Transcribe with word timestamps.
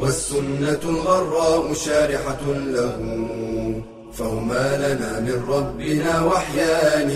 والسنة 0.00 0.82
الغراء 0.84 1.72
شارحة 1.74 2.44
له 2.46 2.96
فهما 4.12 4.76
لنا 4.76 5.20
من 5.20 5.44
ربنا 5.48 6.24
وحيان. 6.24 7.10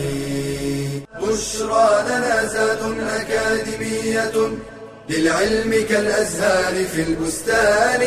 بشرى 1.23 1.89
لنا 2.09 2.47
زاد 2.47 2.83
أكاديمية 3.01 4.37
للعلم 5.11 5.87
كالأزهار 5.89 6.85
في 6.85 7.03
البستان. 7.03 8.03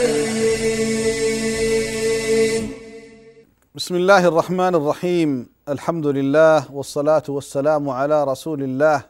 بسم 3.75 3.95
الله 3.95 4.27
الرحمن 4.27 4.75
الرحيم. 4.75 5.49
الحمد 5.69 6.07
لله 6.07 6.71
والصلاة 6.71 7.23
والسلام 7.29 7.89
على 7.89 8.23
رسول 8.23 8.63
الله 8.63 9.05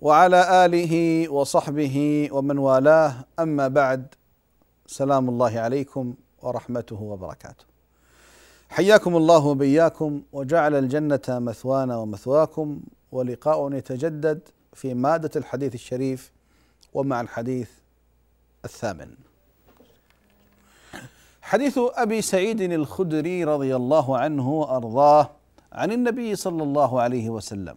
وعلى 0.00 0.64
آله 0.64 0.94
وصحبه 1.28 2.28
ومن 2.32 2.58
والاه. 2.58 3.12
أما 3.40 3.68
بعد 3.68 4.06
سلام 4.86 5.28
الله 5.28 5.60
عليكم 5.60 6.14
ورحمته 6.42 7.02
وبركاته. 7.02 7.64
حياكم 8.68 9.16
الله 9.16 9.46
وبياكم 9.46 10.22
وجعل 10.32 10.74
الجنة 10.74 11.20
مثوانا 11.28 11.96
ومثواكم 11.96 12.80
ولقاء 13.12 13.72
يتجدد 13.72 14.40
في 14.72 14.94
مادة 14.94 15.30
الحديث 15.36 15.74
الشريف 15.74 16.32
ومع 16.94 17.20
الحديث 17.20 17.70
الثامن. 18.64 19.14
حديث 21.42 21.78
أبي 21.78 22.22
سعيد 22.22 22.60
الخدري 22.60 23.44
رضي 23.44 23.76
الله 23.76 24.18
عنه 24.18 24.50
وأرضاه 24.50 25.30
عن 25.72 25.92
النبي 25.92 26.36
صلى 26.36 26.62
الله 26.62 27.00
عليه 27.00 27.30
وسلم. 27.30 27.76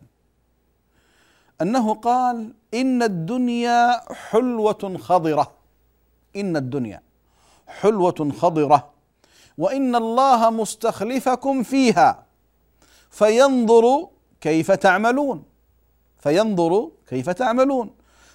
أنه 1.61 1.93
قال 1.93 2.53
إن 2.73 3.03
الدنيا 3.03 4.13
حلوة 4.13 4.97
خضرة 4.97 5.58
إن 6.35 6.57
الدنيا 6.57 7.01
حلوة 7.67 8.31
خضرة 8.39 8.89
وإن 9.57 9.95
الله 9.95 10.49
مستخلفكم 10.49 11.63
فيها 11.63 12.25
فينظر 13.09 14.07
كيف 14.41 14.71
تعملون 14.71 15.43
فينظر 16.19 16.89
كيف 17.07 17.29
تعملون. 17.29 17.89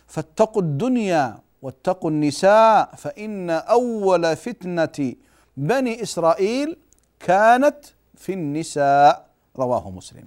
فاتقوا 0.07 0.63
الدنيا 0.63 1.39
واتقوا 1.63 2.11
النساء 2.11 2.95
فإن 2.97 3.51
أول 3.51 4.37
فتنة 4.37 5.15
بني 5.57 6.03
إسرائيل 6.03 6.77
كانت 7.21 7.77
في 8.15 8.33
النساء 8.33 9.27
رواه 9.57 9.91
مسلم. 9.91 10.25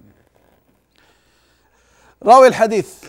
راوي 2.22 2.48
الحديث 2.48 3.04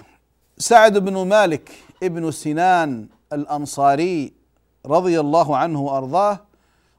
سعد 0.57 0.97
بن 0.97 1.27
مالك 1.27 1.71
ابن 2.03 2.31
سنان 2.31 3.07
الأنصاري 3.33 4.38
رضي 4.85 5.19
الله 5.19 5.57
عنه 5.57 5.81
وأرضاه 5.81 6.39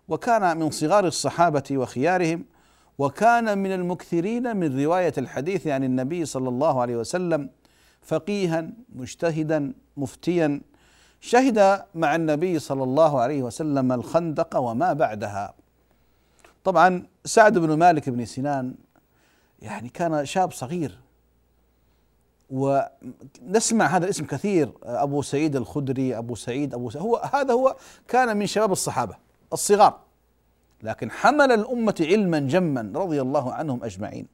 وكان 0.09 0.57
من 0.57 0.71
صغار 0.71 1.07
الصحابة 1.07 1.65
وخيارهم 1.71 2.45
وكان 2.99 3.59
من 3.59 3.73
المكثرين 3.73 4.57
من 4.57 4.83
رواية 4.85 5.13
الحديث 5.19 5.67
عن 5.67 5.85
النبي 5.85 6.25
صلى 6.25 6.49
الله 6.49 6.81
عليه 6.81 6.97
وسلم 6.97 7.51
فقيها 8.03 8.71
مجتهدا 8.95 9.73
مفتيا. 9.97 10.61
شهد 11.21 11.83
مع 11.95 12.15
النبي 12.15 12.59
صلى 12.59 12.83
الله 12.83 13.21
عليه 13.21 13.43
وسلم 13.43 13.93
الخندق 13.93 14.57
وما 14.57 14.93
بعدها. 14.93 15.55
طبعا 16.65 17.07
سعد 17.25 17.59
بن 17.59 17.79
مالك 17.79 18.09
بن 18.09 18.25
سنان 18.25 18.75
يعني 19.63 19.89
كان 19.89 20.27
شاب 20.27 20.53
صغير. 20.53 20.99
ونسمع 22.51 23.87
هذا 23.87 24.05
الاسم 24.05 24.25
كثير 24.25 24.73
أبو 24.83 25.23
سعيد 25.23 25.57
الخدري 25.57 26.19
أبو 26.19 26.35
سعيد 26.35 26.75
أبو 26.75 26.91
سعيد 26.91 27.05
هو 27.05 27.17
هذا 27.35 27.55
هو 27.55 27.77
كان 28.09 28.37
من 28.37 28.47
شباب 28.47 28.73
الصحابة 28.73 29.17
الصغار 29.53 29.99
لكن 30.83 31.11
حمل 31.11 31.53
الأمة 31.53 31.95
علما 32.01 32.39
جما 32.39 32.93
رضي 32.95 33.21
الله 33.21 33.53
عنهم 33.53 33.85
أجمعين. 33.85 34.27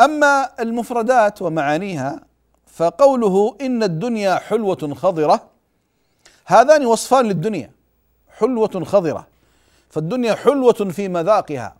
أما 0.00 0.62
المفردات 0.62 1.42
ومعانيها 1.42 2.20
فقوله 2.66 3.56
إن 3.60 3.82
الدنيا 3.82 4.34
حلوة 4.34 4.94
خضرة 4.94 5.50
هذان 6.46 6.86
وصفان 6.86 7.26
للدنيا 7.26 7.72
حلوة 8.28 8.84
خضرة 8.84 9.26
فالدنيا 9.90 10.34
حلوة 10.34 10.72
في 10.72 11.08
مذاقها 11.08 11.76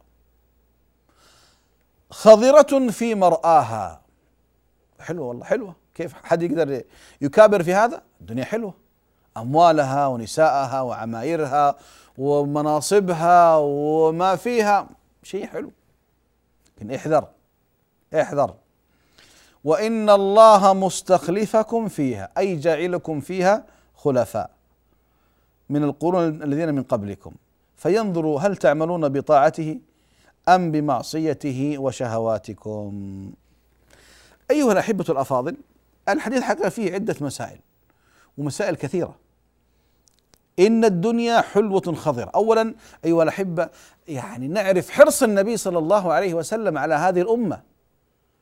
خضرة 2.11 2.89
في 2.91 3.15
مرآها. 3.15 4.08
حلوة 5.01 5.27
والله 5.27 5.45
حلوة. 5.45 5.75
كيف 5.95 6.13
حد 6.13 6.43
يقدر 6.43 6.83
يكابر 7.21 7.63
في 7.63 7.75
هذا؟ 7.75 8.03
الدنيا 8.21 8.45
حلوة. 8.45 8.75
أموالها 9.37 10.07
ونساءها 10.07 10.81
وعمايرها 10.81 11.77
ومناصبها 12.19 13.57
وما 13.57 14.37
فيها 14.37 14.89
شيء 15.23 15.47
حلو. 15.47 15.71
لكن 16.77 16.91
احذر 16.91 17.29
احذر. 18.15 18.55
وإن 19.65 20.11
الله 20.11 20.73
مستخلفكم 20.73 21.89
فيها 21.89 22.31
أي 22.39 22.57
جاعلكم 22.57 23.21
فيها 23.21 23.65
خلفاء 23.95 24.51
من 25.69 25.85
القرون 25.85 26.43
الذين 26.43 26.75
من 26.75 26.83
قبلكم. 26.83 27.33
فينظر 27.77 28.27
هل 28.27 28.57
تعملون 28.57 29.09
بطاعته 29.09 29.79
أم 30.49 30.73
بمعصيته 30.73 31.79
وشهواتكم. 31.79 33.33
أيها 34.51 34.73
الأحبة 34.73 35.05
الأفاضل 35.09 35.57
الحديث 36.09 36.43
حقا 36.43 36.69
فيه 36.69 36.95
عدة 36.95 37.17
مسائل 37.21 37.59
ومسائل 38.39 38.77
كثيرة. 38.77 39.15
إن 40.59 40.85
الدنيا 40.85 41.41
حلوة 41.41 41.95
خضرة. 41.95 42.31
اولا 42.35 42.75
أيها 43.05 43.23
الأحبة 43.23 43.69
يعني 44.09 44.49
نعرف 44.49 44.91
حرص 44.91 45.23
النبي 45.23 45.57
صلى 45.57 45.79
الله 45.79 46.13
عليه 46.13 46.35
وسلم 46.35 46.79
على 46.79 46.95
هذه 46.95 47.21
الأمة. 47.21 47.63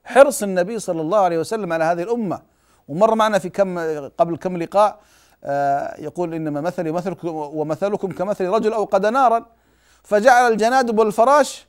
حرص 0.05 0.43
النبي 0.43 0.79
صلى 0.79 1.01
الله 1.01 1.19
عليه 1.19 1.39
وسلم 1.39 1.73
على 1.73 1.85
هذه 1.85 2.03
الأمة. 2.03 2.43
ومر 2.89 3.15
معنا 3.15 3.39
في 3.39 3.49
كم 3.49 3.79
قبل 4.09 4.37
كم 4.37 4.57
لقاء 4.57 5.01
آه، 5.45 6.01
يقول 6.01 6.35
إنما 6.35 6.61
مثلي 6.61 6.93
مثلكم 6.93 7.29
ومثلكم 7.29 8.13
كمثل 8.13 8.47
رجل 8.47 8.73
أوقد 8.73 9.07
نارا. 9.07 9.47
فجعل 10.03 10.53
الجنادب 10.53 10.99
والفراش 10.99 11.67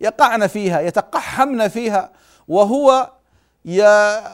يقعن 0.00 0.46
فيها 0.46 0.80
يتقحمن 0.80 1.68
فيها 1.68 2.12
وهو 2.48 3.10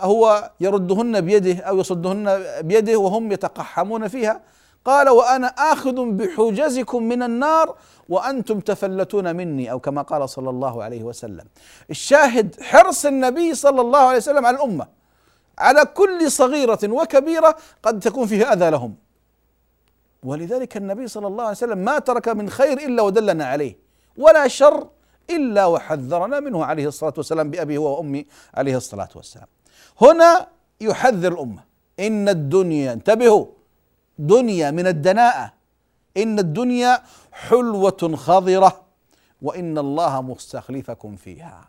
هو 0.03 0.51
يردهن 0.61 1.21
بيده 1.21 1.59
أو 1.63 1.79
يصدهن 1.79 2.45
بيده 2.61 2.97
وهم 2.97 3.33
يتقحمون 3.33 4.09
فيها. 4.09 4.41
قال 4.85 5.09
وأنا 5.09 5.47
آخذ 5.47 6.05
بحجزكم 6.05 7.03
من 7.03 7.23
النار 7.23 7.77
وأنتم 8.09 8.61
تفلتون 8.61 9.37
مني 9.37 9.71
أو 9.71 9.81
كما 9.81 10.03
قال 10.03 10.29
صلى 10.29 10.51
الله 10.51 10.85
عليه 10.85 11.03
وسلم. 11.03 11.45
الشاهد 11.91 12.61
حرص 12.61 13.07
النبي 13.07 13.55
صلى 13.55 13.81
الله 13.81 13.99
عليه 13.99 14.17
وسلم 14.17 14.47
على 14.47 14.57
الأمة 14.57 14.87
على 15.59 15.85
كل 15.85 16.31
صغيرة 16.31 16.79
وكبيرة 16.85 17.57
قد 17.83 18.01
تكون 18.01 18.27
فيه 18.27 18.53
أذى 18.53 18.71
لهم. 18.71 18.95
ولذلك 20.23 20.77
النبي 20.77 21.09
صلى 21.09 21.27
الله 21.27 21.43
عليه 21.43 21.53
وسلم 21.53 21.79
ما 21.79 21.99
ترك 21.99 22.29
من 22.29 22.51
خير 22.51 22.79
إلا 22.79 23.03
ودلنا 23.03 23.45
عليه. 23.47 23.79
ولا 24.17 24.49
شر 24.49 24.89
إلا 25.31 25.67
وحذرنا 25.67 26.41
منه 26.41 26.65
عليه 26.65 26.89
الصلاة 26.89 27.15
والسلام 27.17 27.51
بابي 27.51 27.77
هو 27.77 27.97
وامي 27.97 28.27
عليه 28.55 28.77
الصلاة 28.77 29.09
والسلام. 29.15 29.47
هنا 30.01 30.49
يحذر 30.81 31.33
الأمة. 31.33 31.65
إن 32.01 32.29
الدنيا 32.29 32.93
انتبهوا 32.93 33.47
دنيا 34.19 34.71
من 34.71 34.87
الدناءة. 34.87 35.53
إن 36.17 36.39
الدنيا 36.39 37.03
حلوة 37.33 38.13
خضرة 38.15 38.85
وإن 39.43 39.79
الله 39.79 40.23
مستخلفكم 40.23 41.17
فيها. 41.17 41.69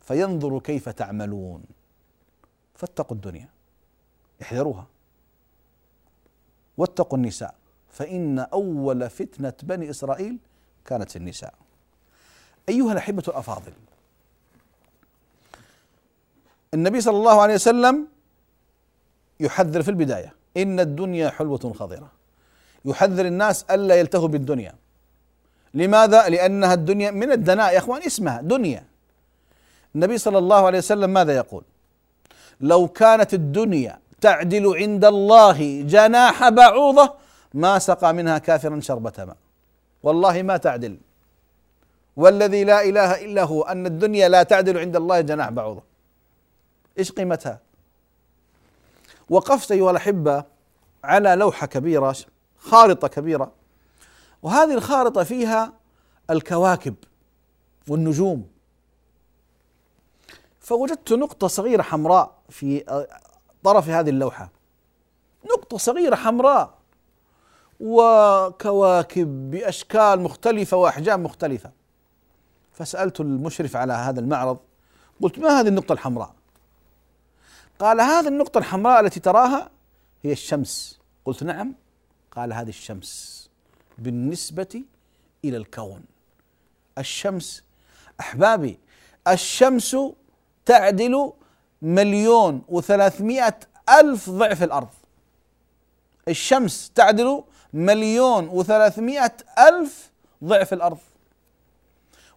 فينظر 0.00 0.58
كيف 0.58 0.88
تعملون. 0.88 1.62
فاتقوا 2.74 3.16
الدنيا. 3.16 3.48
احذروها. 4.42 4.86
واتقوا 6.76 7.18
النساء. 7.18 7.54
فإن 7.88 8.38
أول 8.38 9.10
فتنة 9.10 9.52
بني 9.62 9.90
إسرائيل 9.90 10.38
كانت 10.84 11.10
في 11.10 11.16
النساء. 11.16 11.54
أيها 12.68 12.92
الأحبة 12.92 13.22
الأفاضل. 13.28 13.72
النبي 16.74 17.00
صلى 17.00 17.16
الله 17.16 17.40
عليه 17.40 17.54
وسلم 17.54 18.06
يحذر 19.40 19.82
في 19.82 19.88
البداية. 19.88 20.34
إن 20.56 20.80
الدنيا 20.80 21.30
حلوة 21.30 21.72
خضرة. 21.78 22.08
يحذر 22.84 23.26
الناس 23.26 23.64
ألا 23.70 23.94
يلتهوا 23.94 24.28
بالدنيا. 24.28 24.74
لماذا؟ 25.74 26.28
لأنها 26.28 26.74
الدنيا 26.74 27.10
من 27.10 27.32
الدناء 27.32 27.72
يا 27.72 27.78
أخوان 27.78 28.02
اسمها 28.02 28.40
دنيا. 28.40 28.84
النبي 29.94 30.18
صلى 30.18 30.38
الله 30.38 30.66
عليه 30.66 30.78
وسلم 30.78 31.10
ماذا 31.10 31.36
يقول؟ 31.36 31.64
لو 32.60 32.88
كانت 32.88 33.34
الدنيا 33.34 33.98
تعدل 34.20 34.76
عند 34.76 35.04
الله 35.04 35.82
جناح 35.82 36.48
بعوضة 36.48 37.14
ما 37.54 37.78
سقى 37.78 38.14
منها 38.14 38.38
كافرا 38.38 38.80
شربة 38.80 39.12
ماء. 39.18 39.36
والله 40.02 40.42
ما 40.42 40.56
تعدل. 40.56 40.96
والذي 42.16 42.64
لا 42.64 42.84
إله 42.84 43.24
إلا 43.24 43.44
هو 43.44 43.62
أن 43.62 43.86
الدنيا 43.86 44.28
لا 44.28 44.42
تعدل 44.42 44.78
عند 44.78 44.96
الله 44.96 45.20
جناح 45.20 45.50
بعوضة. 45.50 45.82
إيش 46.98 47.12
قيمتها؟ 47.12 47.60
وقفت 49.30 49.72
أيها 49.72 49.90
الأحبة 49.90 50.44
على 51.04 51.34
لوحة 51.34 51.66
كبيرة 51.66 52.16
خارطة 52.58 53.08
كبيرة. 53.08 53.52
وهذه 54.42 54.74
الخارطة 54.74 55.24
فيها 55.24 55.72
الكواكب 56.30 56.94
والنجوم. 57.88 58.48
فوجدت 60.60 61.12
نقطة 61.12 61.46
صغيرة 61.46 61.82
حمراء 61.82 62.34
في 62.48 62.84
طرف 63.64 63.88
هذه 63.88 64.10
اللوحة. 64.10 64.50
نقطة 65.44 65.78
صغيرة 65.78 66.16
حمراء. 66.16 66.74
وكواكب 67.80 69.50
بأشكال 69.50 70.20
مختلفة 70.20 70.76
وأحجام 70.76 71.22
مختلفة. 71.22 71.70
فسألت 72.76 73.20
المشرف 73.20 73.76
على 73.76 73.92
هذا 73.92 74.20
المعرض 74.20 74.58
قلت 75.22 75.38
ما 75.38 75.60
هذه 75.60 75.68
النقطة 75.68 75.92
الحمراء؟ 75.92 76.34
قال 77.78 78.00
هذه 78.00 78.28
النقطة 78.28 78.58
الحمراء 78.58 79.00
التي 79.00 79.20
تراها 79.20 79.70
هي 80.22 80.32
الشمس. 80.32 80.98
قلت 81.24 81.42
نعم. 81.42 81.74
قال 82.30 82.52
هذه 82.52 82.68
الشمس 82.68 83.48
بالنسبة 83.98 84.82
إلى 85.44 85.56
الكون. 85.56 86.04
الشمس 86.98 87.64
أحبابي 88.20 88.78
الشمس 89.28 89.96
تعدل 90.66 91.32
مليون 91.82 92.62
وثلاثمائة 92.68 93.58
ألف 94.00 94.30
ضعف 94.30 94.62
الأرض. 94.62 94.88
الشمس 96.28 96.92
تعدل 96.94 97.44
مليون 97.72 98.48
وثلاثمائة 98.48 99.36
ألف 99.58 100.10
ضعف 100.44 100.72
الأرض. 100.72 100.98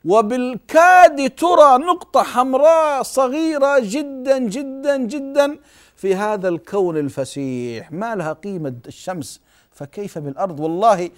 وبالكاد 0.06 1.30
ترى 1.30 1.78
نقطة 1.78 2.24
حمراء 2.24 3.04
صغيرة 3.04 3.80
جدا 3.80 4.38
جدا 4.38 4.98
جدا 4.98 5.58
في 5.96 6.16
هذا 6.16 6.50
الكون 6.50 6.98
الفسيح. 6.98 7.92
ما 7.92 8.16
لها 8.16 8.34
قيمة 8.34 8.76
الشمس؟ 8.88 9.42
فكيف 9.72 10.18
بالأرض؟ 10.18 10.60
والله 10.60 11.10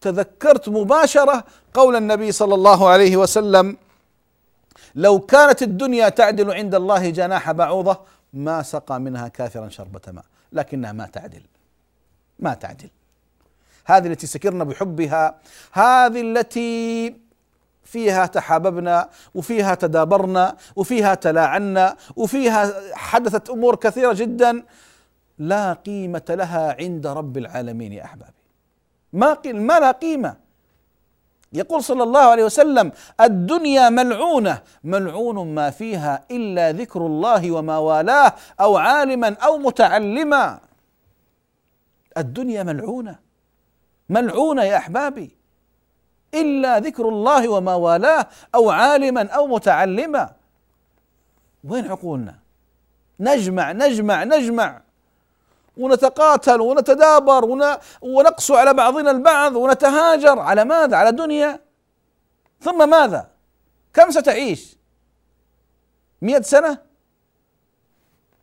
تذكرت 0.00 0.68
مباشرة 0.68 1.44
قول 1.74 1.96
النبي 1.96 2.32
صلى 2.32 2.54
الله 2.54 2.88
عليه 2.88 3.16
وسلم 3.16 3.76
لو 4.94 5.20
كانت 5.20 5.62
الدنيا 5.62 6.08
تعدل 6.08 6.50
عند 6.50 6.74
الله 6.74 7.10
جناح 7.10 7.52
بعوضة 7.52 8.00
ما 8.32 8.62
سقى 8.62 9.00
منها 9.00 9.28
كافرا 9.28 9.68
شربة 9.68 10.00
ماء. 10.12 10.24
لكنها 10.52 10.92
ما 10.92 11.06
تعدل. 11.06 11.42
ما 12.38 12.54
تعدل. 12.54 12.88
هذه 13.84 14.06
التي 14.06 14.26
سكرنا 14.26 14.64
بحبها 14.64 15.40
هذه 15.72 16.20
التي 16.20 17.14
فيها 17.90 18.26
تحاببنا 18.26 19.08
وفيها 19.34 19.74
تدابرنا 19.74 20.56
وفيها 20.76 21.14
تلاعنا 21.14 21.96
وفيها 22.16 22.72
حدثت 22.94 23.50
أمور 23.50 23.76
كثيرة 23.76 24.12
جدا 24.12 24.62
لا 25.38 25.72
قيمة 25.72 26.22
لها 26.30 26.76
عند 26.78 27.06
رب 27.06 27.38
العالمين 27.38 27.92
يا 27.92 28.04
أحبابي. 28.04 28.42
ما 29.12 29.36
ما 29.44 29.80
لها 29.80 29.90
قيمة. 29.90 30.36
يقول 31.52 31.84
صلى 31.84 32.02
الله 32.02 32.20
عليه 32.20 32.44
وسلم 32.44 32.92
الدنيا 33.20 33.88
ملعونة. 33.88 34.62
ملعون 34.84 35.54
ما 35.54 35.70
فيها 35.70 36.24
إلا 36.30 36.72
ذكر 36.72 37.06
الله 37.06 37.50
وما 37.50 37.78
والاه 37.78 38.34
أو 38.60 38.76
عالما 38.76 39.34
أو 39.34 39.58
متعلما. 39.58 40.60
الدنيا 42.16 42.62
ملعونة. 42.62 43.18
ملعونة 44.08 44.62
يا 44.62 44.76
أحبابي. 44.76 45.39
إلا 46.34 46.78
ذكر 46.78 47.08
الله 47.08 47.48
وما 47.48 47.74
والاه 47.74 48.26
أو 48.54 48.70
عالما 48.70 49.28
أو 49.28 49.46
متعلما. 49.46 50.32
وين 51.64 51.90
عقولنا؟ 51.90 52.38
نجمع 53.20 53.72
نجمع 53.72 54.24
نجمع. 54.24 54.80
ونتقاتل 55.76 56.60
ونتدابر 56.60 57.44
ونقسو 58.02 58.54
على 58.54 58.74
بعضنا 58.74 59.10
البعض 59.10 59.56
ونتهاجر. 59.56 60.38
على 60.38 60.64
ماذا؟ 60.64 60.96
على 60.96 61.12
دنيا 61.12 61.60
ثم 62.60 62.90
ماذا؟ 62.90 63.30
كم 63.94 64.10
ستعيش؟ 64.10 64.76
مئة 66.22 66.42
سنة؟ 66.42 66.78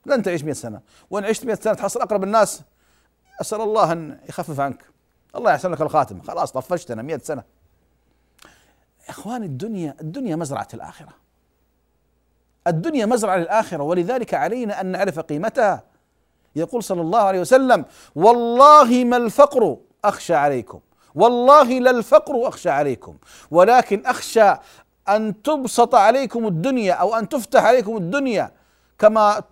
لن 0.05 0.23
تعيش 0.23 0.43
مئة 0.43 0.53
سنة. 0.53 0.81
وإن 1.09 1.25
عشت 1.25 1.45
مئة 1.45 1.55
سنة 1.55 1.73
تحصل 1.73 2.01
أقرب 2.01 2.23
الناس. 2.23 2.61
أسأل 3.41 3.61
الله 3.61 3.91
أن 3.91 4.19
يخفف 4.29 4.59
عنك. 4.59 4.83
الله 5.35 5.51
يحسن 5.51 5.71
لك 5.71 5.81
الخاتمة. 5.81 6.23
خلاص 6.23 6.51
طفشتنا 6.51 7.01
مئة 7.01 7.17
سنة. 7.17 7.43
إخواني 9.09 9.45
الدنيا 9.45 9.95
الدنيا 10.01 10.35
مزرعة 10.35 10.67
الآخرة. 10.73 11.09
الدنيا 12.67 13.05
مزرعة 13.05 13.37
للآخرة. 13.37 13.83
ولذلك 13.83 14.33
علينا 14.33 14.81
أن 14.81 14.85
نعرف 14.85 15.19
قيمتها. 15.19 15.83
يقول 16.55 16.83
صلى 16.83 17.01
الله 17.01 17.19
عليه 17.19 17.41
وسلم 17.41 17.85
والله 18.15 19.03
ما 19.03 19.17
الفقر 19.17 19.77
أخشى 20.05 20.33
عليكم. 20.33 20.79
والله 21.15 21.79
لا 21.79 21.91
الفقر 21.91 22.47
أخشى 22.47 22.69
عليكم. 22.69 23.17
ولكن 23.51 24.05
أخشى 24.05 24.53
أن 25.09 25.41
تبسط 25.41 25.95
عليكم 25.95 26.47
الدنيا 26.47 26.93
أو 26.93 27.15
أن 27.15 27.29
تفتح 27.29 27.63
عليكم 27.65 27.97
الدنيا 27.97 28.51
كما 28.99 29.43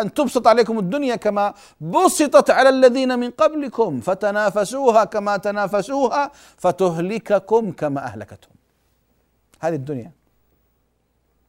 أن 0.00 0.14
تبسط 0.14 0.46
عليكم 0.46 0.78
الدنيا 0.78 1.16
كما 1.16 1.54
بسطت 1.80 2.50
على 2.50 2.68
الذين 2.68 3.18
من 3.18 3.30
قبلكم. 3.30 4.00
فتنافسوها 4.00 5.04
كما 5.04 5.36
تنافسوها 5.36 6.30
فتهلككم 6.56 7.72
كما 7.72 8.04
اهلكتهم 8.04 8.55
هذه 9.60 9.74
الدنيا. 9.74 10.12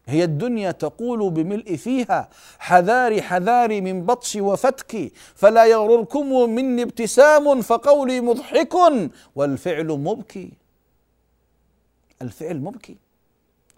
هي 0.06 0.24
الدنيا 0.24 0.72
تقول 0.72 1.30
بملء 1.30 1.76
فيها 1.76 2.30
حذاري 2.60 3.22
حذاري 3.22 3.82
من 3.82 4.06
بطش 4.06 4.36
وفتك 4.36 5.12
فلا 5.36 5.66
يغرركم 5.66 6.50
مني 6.50 6.84
ابتسام 6.84 7.62
فقولي 7.62 8.22
مضحك 8.22 8.74
والفعل 9.36 9.88
مبكي. 9.88 10.52
الفعل 12.22 12.60
مبكي. 12.60 12.98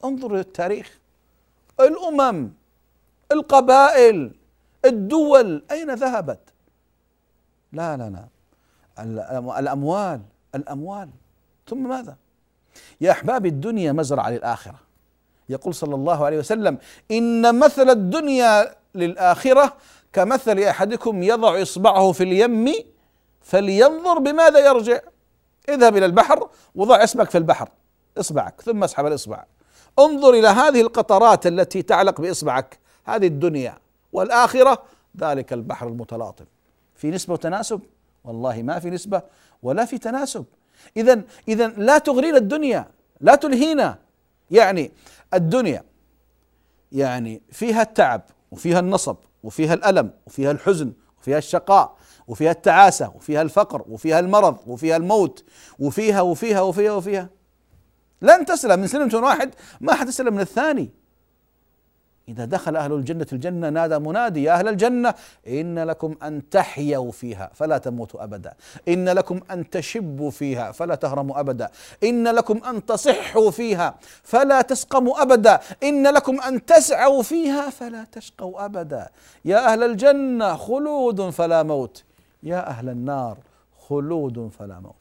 انظر 0.04 0.36
للتاريخ 0.36 1.00
الأمم 1.80 2.50
القبائل 3.32 4.32
الدول 4.86 5.64
أين 5.72 5.94
ذهبت؟ 5.94 6.40
لا 7.74 7.98
لا 7.98 8.10
لا. 8.10 8.26
الأموال 9.60 10.22
الأموال. 10.56 11.10
ثم 11.68 11.90
ماذا؟ 11.90 12.18
يا 13.02 13.12
احبابي 13.12 13.50
الدنيا 13.50 13.92
مزرعة 13.92 14.30
للآخرة. 14.30 14.80
يقول 15.50 15.74
صلى 15.74 15.96
الله 15.96 16.26
عليه 16.26 16.38
وسلم 16.38 16.78
إن 17.12 17.60
مثل 17.60 17.90
الدنيا 17.90 18.76
للآخرة 18.96 19.74
كمثل 20.14 20.60
أحدكم 20.60 21.24
يضع 21.24 21.62
إصبعه 21.62 22.12
في 22.12 22.24
اليم 22.24 22.74
فلينظر 23.42 24.20
بماذا 24.20 24.60
يرجع. 24.60 25.00
اذهب 25.70 25.98
إلى 25.98 26.06
البحر 26.06 26.50
وضع 26.76 27.04
اسمك 27.04 27.30
في 27.30 27.38
البحر 27.38 27.70
إصبعك 28.18 28.62
ثم 28.62 28.84
اسحب 28.84 29.06
الإصبع. 29.06 29.44
انظر 30.00 30.34
إلى 30.34 30.48
هذه 30.48 30.82
القطرات 30.82 31.48
التي 31.48 31.82
تعلق 31.82 32.22
بإصبعك. 32.22 32.80
هذه 33.06 33.28
الدنيا 33.28 33.78
والآخرة 34.14 34.84
ذلك 35.22 35.54
البحر 35.54 35.88
المتلاطم. 35.88 36.46
في 36.96 37.12
نسبة 37.12 37.34
وتناسب؟ 37.34 37.82
والله 38.24 38.62
ما 38.62 38.80
في 38.80 38.90
نسبة 38.90 39.22
ولا 39.64 39.86
في 39.86 39.98
تناسب. 39.98 40.46
اذا 40.98 41.22
اذا 41.48 41.68
لا 41.68 41.98
تغرينا 41.98 42.38
الدنيا 42.38 42.92
لا 43.22 43.36
تلهينا. 43.36 43.98
يعني 44.52 44.92
الدنيا 45.34 45.84
يعني 46.92 47.42
فيها 47.52 47.82
التعب 47.82 48.22
وفيها 48.52 48.80
النصب 48.80 49.18
وفيها 49.44 49.74
الألم 49.74 50.12
وفيها 50.28 50.52
الحزن 50.52 50.94
وفيها 51.22 51.38
الشقاء 51.38 51.98
وفيها 52.28 52.52
التعاسة 52.52 53.12
وفيها 53.16 53.42
الفقر 53.42 53.86
وفيها 53.88 54.20
المرض 54.20 54.58
وفيها 54.68 54.98
الموت 54.98 55.44
وفيها 55.80 56.22
وفيها 56.22 56.62
وفيها 56.62 56.92
وفيها. 56.92 57.30
لن 58.22 58.46
تسلم 58.46 58.80
من 58.80 58.88
سلمة 58.88 59.28
واحد 59.28 59.56
ما 59.82 59.94
حتسلم 59.94 60.34
من 60.34 60.40
الثاني. 60.40 60.90
إذا 62.30 62.46
دخل 62.46 62.76
أهل 62.76 62.94
الجنة 62.94 63.28
الجنة 63.34 63.70
نادى 63.70 64.00
منادي 64.00 64.44
يا 64.44 64.54
أهل 64.54 64.68
الجنة 64.68 65.14
إن 65.48 65.80
لكم 65.80 66.16
أن 66.24 66.50
تحيوا 66.50 67.12
فيها 67.12 67.52
فلا 67.54 67.78
تموتوا 67.78 68.24
أبدا. 68.24 68.54
إن 68.88 69.10
لكم 69.10 69.40
أن 69.52 69.70
تشبوا 69.70 70.32
فيها 70.32 70.72
فلا 70.72 70.96
تهرموا 70.96 71.40
أبدا. 71.40 71.70
إن 72.04 72.28
لكم 72.28 72.64
أن 72.64 72.86
تصحوا 72.86 73.52
فيها 73.52 73.96
فلا 74.24 74.62
تسقموا 74.62 75.22
أبدا. 75.22 75.60
إن 75.84 76.08
لكم 76.08 76.42
أن 76.42 76.66
تسعوا 76.66 77.24
فيها 77.24 77.70
فلا 77.70 78.04
تشقوا 78.12 78.66
أبدا. 78.66 79.10
يا 79.46 79.74
أهل 79.74 79.84
الجنة 79.84 80.56
خلود 80.56 81.30
فلا 81.30 81.64
موت. 81.64 82.04
يا 82.44 82.68
أهل 82.68 82.90
النار 82.90 83.38
خلود 83.88 84.52
فلا 84.60 84.80
موت. 84.80 84.96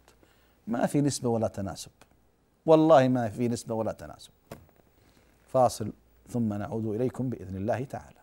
ما 0.66 0.86
في 0.86 1.00
نسبة 1.00 1.28
ولا 1.28 1.48
تناسب. 1.48 1.90
والله 2.66 3.08
ما 3.08 3.28
في 3.28 3.48
نسبة 3.48 3.74
ولا 3.74 3.92
تناسب. 3.92 4.30
فاصل. 5.52 5.92
ثم 6.28 6.54
نعود 6.54 6.86
إليكم 6.86 7.30
بإذن 7.30 7.56
الله 7.56 7.84
تعالى. 7.84 8.18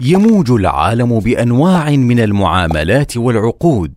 يموج 0.00 0.50
العالم 0.50 1.20
بأنواع 1.20 1.90
من 1.90 2.20
المعاملات 2.20 3.16
والعقود 3.16 3.94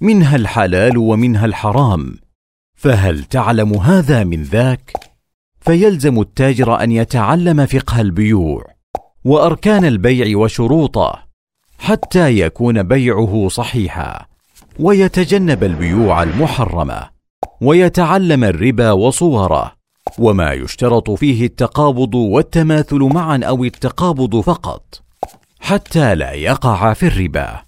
منها 0.00 0.36
الحلال 0.36 0.98
ومنها 0.98 1.46
الحرام. 1.46 2.16
فهل 2.74 3.24
تعلم 3.24 3.74
هذا 3.74 4.24
من 4.24 4.42
ذاك؟ 4.42 4.92
فيلزم 5.60 6.20
التاجر 6.20 6.82
أن 6.82 6.92
يتعلم 6.92 7.66
فقه 7.66 8.00
البيوع. 8.00 8.79
وأركان 9.24 9.84
البيع 9.84 10.38
وشروطه 10.38 11.22
حتى 11.78 12.38
يكون 12.38 12.82
بيعه 12.82 13.48
صحيحا 13.48 14.26
ويتجنب 14.78 15.64
البيوع 15.64 16.22
المحرمة 16.22 17.08
ويتعلم 17.60 18.44
الربا 18.44 18.90
وصوره 18.90 19.72
وما 20.18 20.52
يشترط 20.52 21.10
فيه 21.10 21.46
التقابض 21.46 22.14
والتماثل 22.14 22.98
معا 22.98 23.40
أو 23.44 23.64
التقابض 23.64 24.40
فقط 24.40 25.02
حتى 25.60 26.14
لا 26.14 26.32
يقع 26.32 26.92
في 26.92 27.06
الربا 27.06 27.62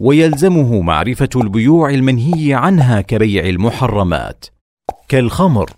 ويلزمه 0.00 0.80
معرفة 0.80 1.28
البيوع 1.36 1.90
المنهي 1.90 2.54
عنها 2.54 3.00
كبيع 3.00 3.44
المحرمات 3.46 4.44
كالخمر 5.08 5.70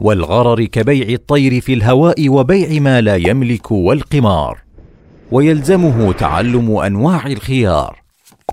والغرر 0.00 0.64
كبيع 0.64 1.08
الطير 1.08 1.60
في 1.60 1.74
الهواء 1.74 2.28
وبيع 2.28 2.80
ما 2.80 3.00
لا 3.00 3.16
يملك 3.16 3.70
والقمار. 3.70 4.67
ويلزمه 5.32 6.12
تعلم 6.12 6.76
أنواع 6.76 7.26
الخيار 7.26 8.02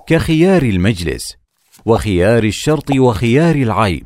كخيار 0.08 0.62
المجلس 0.62 1.36
وخيار 1.86 2.44
الشرط 2.44 2.92
وخيار 2.92 3.56
العيب 3.56 4.06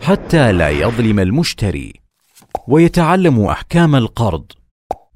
حتى 0.00 0.52
لا 0.52 0.68
يظلم 0.68 1.18
المشتري 1.18 1.92
ويتعلم 2.68 3.44
أحكام 3.44 3.96
القرض 3.96 4.44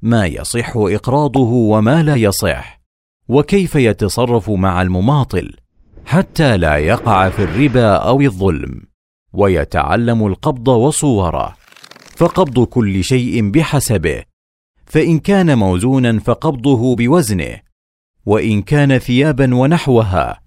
ما 0.01 0.25
يصح 0.25 0.71
إقراضه 0.75 1.49
وما 1.51 2.03
لا 2.03 2.15
يصح 2.15 2.81
وكيف 3.29 3.75
يتصرف 3.75 4.49
مع 4.49 4.81
المماطل 4.81 5.53
حتى 6.05 6.57
لا 6.57 6.77
يقع 6.77 7.29
في 7.29 7.43
الربا 7.43 7.95
أو 7.95 8.21
الظلم 8.21 8.81
ويتعلم 9.33 10.27
القبض 10.27 10.67
وصوره 10.67 11.55
فقبض 12.15 12.65
كل 12.65 13.03
شيء 13.03 13.49
بحسبه 13.49 14.23
فإن 14.87 15.19
كان 15.19 15.57
موزونا 15.57 16.19
فقبضه 16.19 16.95
بوزنه 16.95 17.59
وإن 18.25 18.61
كان 18.61 18.97
ثيابا 18.97 19.55
ونحوها 19.55 20.41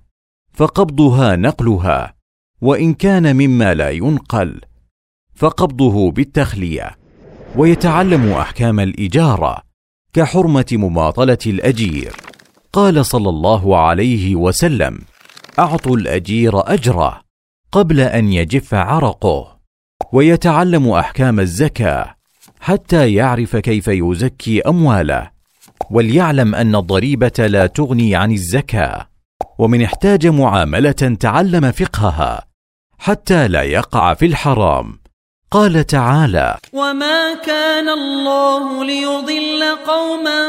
فقبضها 0.52 1.36
نقلها 1.36 2.14
وإن 2.60 2.94
كان 2.94 3.36
مما 3.36 3.74
لا 3.74 3.90
ينقل 3.90 4.60
فقبضه 5.34 6.10
بالتخلية. 6.10 6.98
ويتعلم 7.56 8.32
أحكام 8.32 8.80
الإجارة 8.80 9.62
كحرمة 10.12 10.66
مماطلة 10.72 11.38
الأجير. 11.46 12.16
قال 12.72 13.06
صلى 13.06 13.28
الله 13.28 13.76
عليه 13.78 14.34
وسلم 14.34 14.98
أعطوا 15.58 15.96
الأجير 15.96 16.74
أجره 16.74 17.20
قبل 17.72 18.00
أن 18.00 18.32
يجف 18.32 18.74
عرقه. 18.74 19.60
ويتعلم 20.12 20.88
أحكام 20.88 21.40
الزكاة 21.40 22.19
حتى 22.60 23.14
يعرف 23.14 23.56
كيف 23.56 23.88
يزكي 23.88 24.60
أمواله 24.60 25.30
وليعلم 25.90 26.54
أن 26.54 26.76
الضريبة 26.76 27.46
لا 27.46 27.66
تغني 27.66 28.16
عن 28.16 28.32
الزكاة 28.32 29.08
ومن 29.58 29.82
احتاج 29.82 30.26
معاملة 30.26 31.16
تعلم 31.20 31.72
فقهها 31.72 32.46
حتى 32.98 33.48
لا 33.48 33.62
يقع 33.62 34.14
في 34.14 34.26
الحرام. 34.26 35.00
قال 35.50 35.86
تعالى 35.86 36.56
وما 36.72 37.34
كان 37.34 37.88
الله 37.88 38.84
ليضل 38.84 39.64
قوما 39.86 40.40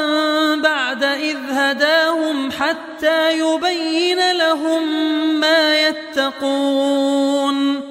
بعد 0.64 1.04
اذ 1.04 1.38
هداهم 1.52 2.52
حتى 2.52 3.40
يبين 3.40 4.38
لهم 4.38 4.84
ما 5.40 5.88
يتقون. 5.88 7.91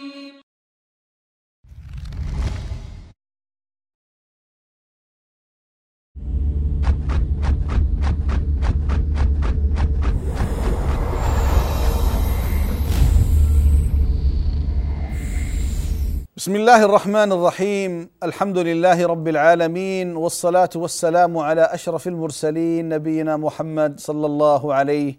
بسم 16.41 16.55
الله 16.55 16.85
الرحمن 16.85 17.31
الرحيم. 17.31 18.09
الحمد 18.23 18.57
لله 18.57 19.05
رب 19.05 19.27
العالمين 19.27 20.15
والصلاة 20.15 20.69
والسلام 20.75 21.37
على 21.37 21.61
أشرف 21.61 22.07
المرسلين 22.07 22.89
نبينا 22.89 23.37
محمد 23.37 23.99
صلى 23.99 24.25
الله 24.25 24.73
عليه 24.73 25.13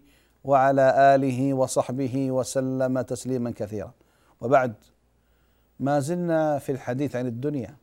وعلى 0.44 1.14
آله 1.14 1.54
وصحبه 1.54 2.30
وسلم 2.30 3.00
تسليما 3.00 3.50
كثيرا. 3.50 3.92
وبعد 4.40 4.74
ما 5.80 6.00
زلنا 6.00 6.58
في 6.58 6.72
الحديث 6.72 7.16
عن 7.16 7.26
الدنيا. 7.26 7.76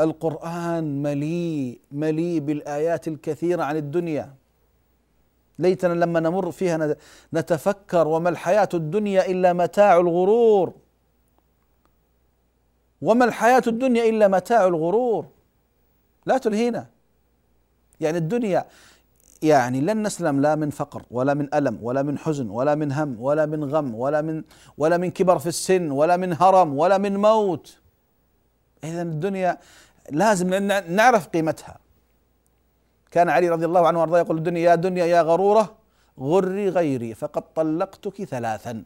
القرآن 0.00 1.02
مليء 1.02 1.80
مليء 1.92 2.40
بالآيات 2.40 3.08
الكثيرة 3.08 3.62
عن 3.62 3.76
الدنيا. 3.76 4.34
ليتنا 5.58 5.94
لما 5.94 6.20
نمر 6.20 6.50
فيها 6.50 6.96
نتفكر 7.34 8.08
وما 8.08 8.28
الحياة 8.28 8.68
الدنيا 8.74 9.30
إلا 9.30 9.52
متاع 9.52 9.96
الغرور. 9.96 10.72
وما 13.02 13.24
الحياة 13.24 13.62
الدنيا 13.66 14.08
إلا 14.08 14.28
متاع 14.28 14.66
الغرور. 14.66 15.26
لا 16.26 16.38
تلهينا. 16.38 16.86
يعني 18.00 18.18
الدنيا 18.18 18.66
يعني 19.42 19.80
لن 19.80 20.02
نسلم 20.02 20.40
لا 20.40 20.54
من 20.54 20.70
فقر 20.70 21.02
ولا 21.10 21.34
من 21.34 21.54
ألم 21.54 21.78
ولا 21.82 22.02
من 22.02 22.18
حزن 22.18 22.50
ولا 22.50 22.74
من 22.74 22.92
هم 22.92 23.20
ولا 23.20 23.46
من 23.46 23.64
غم 23.64 23.94
ولا 23.94 24.22
من 24.22 24.42
ولا 24.78 24.96
من 24.96 25.10
كبر 25.10 25.38
في 25.38 25.46
السن 25.46 25.90
ولا 25.90 26.16
من 26.16 26.32
هرم 26.32 26.78
ولا 26.78 26.98
من 26.98 27.16
موت. 27.16 27.78
إذا 28.84 29.02
الدنيا 29.02 29.58
لازم 30.10 30.54
نعرف 30.88 31.28
قيمتها. 31.28 31.78
كان 33.10 33.28
علي 33.28 33.48
رضي 33.48 33.64
الله 33.64 33.86
عنه 33.86 34.00
وأرضاه 34.00 34.18
يقول 34.18 34.38
الدنيا 34.38 34.60
يا 34.70 34.74
دنيا 34.74 35.04
يا 35.04 35.22
غرورة 35.22 35.76
غري 36.20 36.68
غيري 36.68 37.14
فقد 37.14 37.42
طلقتك 37.54 38.24
ثلاثا. 38.24 38.84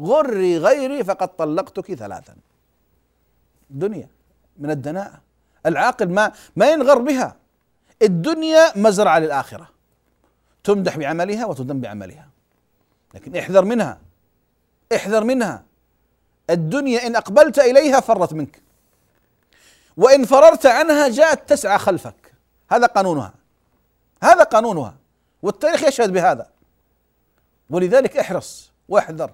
غري 0.00 0.58
غيري 0.58 1.04
فقد 1.04 1.36
طلقتك 1.36 1.94
ثلاثا. 1.94 2.36
دنيا 3.72 4.08
من 4.58 4.70
الدناءة. 4.70 5.20
العاقل 5.66 6.08
ما 6.08 6.32
ما 6.56 6.70
ينغر 6.70 6.98
بها. 6.98 7.36
الدنيا 8.02 8.78
مزرعة 8.78 9.18
للآخرة. 9.18 9.68
تمدح 10.64 10.96
بعملها 10.96 11.46
وتذم 11.46 11.80
بعملها. 11.80 12.28
لكن 13.14 13.36
احذر 13.36 13.64
منها. 13.64 14.00
احذر 14.94 15.24
منها. 15.24 15.64
الدنيا 16.50 17.06
إن 17.06 17.16
أقبلت 17.16 17.58
إليها 17.58 18.00
فرت 18.00 18.32
منك. 18.32 18.62
وإن 19.96 20.24
فررت 20.24 20.66
عنها 20.66 21.08
جاءت 21.08 21.48
تسعى 21.48 21.78
خلفك. 21.78 22.34
هذا 22.70 22.86
قانونها. 22.86 23.34
هذا 24.22 24.42
قانونها. 24.42 24.94
والتاريخ 25.42 25.82
يشهد 25.82 26.12
بهذا. 26.12 26.50
ولذلك 27.70 28.16
احرص 28.16 28.72
واحذر. 28.88 29.30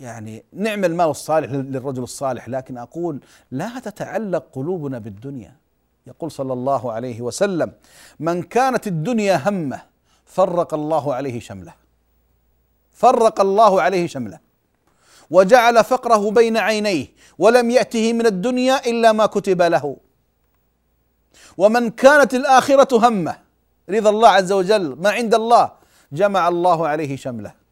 يعني 0.00 0.44
نعم 0.52 0.84
المال 0.84 1.06
الصالح 1.06 1.50
للرجل 1.50 2.02
الصالح 2.02 2.48
لكن 2.48 2.78
أقول 2.78 3.20
لا 3.50 3.78
تتعلق 3.78 4.44
قلوبنا 4.52 4.98
بالدنيا. 4.98 5.56
يقول 6.06 6.30
صلى 6.30 6.52
الله 6.52 6.92
عليه 6.92 7.20
وسلم 7.20 7.72
من 8.20 8.42
كانت 8.42 8.86
الدنيا 8.86 9.48
همه 9.48 9.82
فرق 10.26 10.74
الله 10.74 11.14
عليه 11.14 11.40
شمله. 11.40 11.74
فرق 12.92 13.40
الله 13.40 13.82
عليه 13.82 14.06
شمله. 14.06 14.38
وجعل 15.30 15.84
فقره 15.84 16.30
بين 16.30 16.56
عينيه 16.56 17.06
ولم 17.38 17.70
يأته 17.70 18.12
من 18.12 18.26
الدنيا 18.26 18.86
إلا 18.86 19.12
ما 19.12 19.26
كتب 19.26 19.62
له. 19.62 19.96
ومن 21.56 21.90
كانت 21.90 22.34
الآخرة 22.34 23.08
همه 23.08 23.36
رضا 23.90 24.10
الله 24.10 24.28
عز 24.28 24.52
وجل 24.52 24.96
ما 25.00 25.10
عند 25.10 25.34
الله 25.34 25.72
جمع 26.12 26.48
الله 26.48 26.88
عليه 26.88 27.16
شمله. 27.16 27.65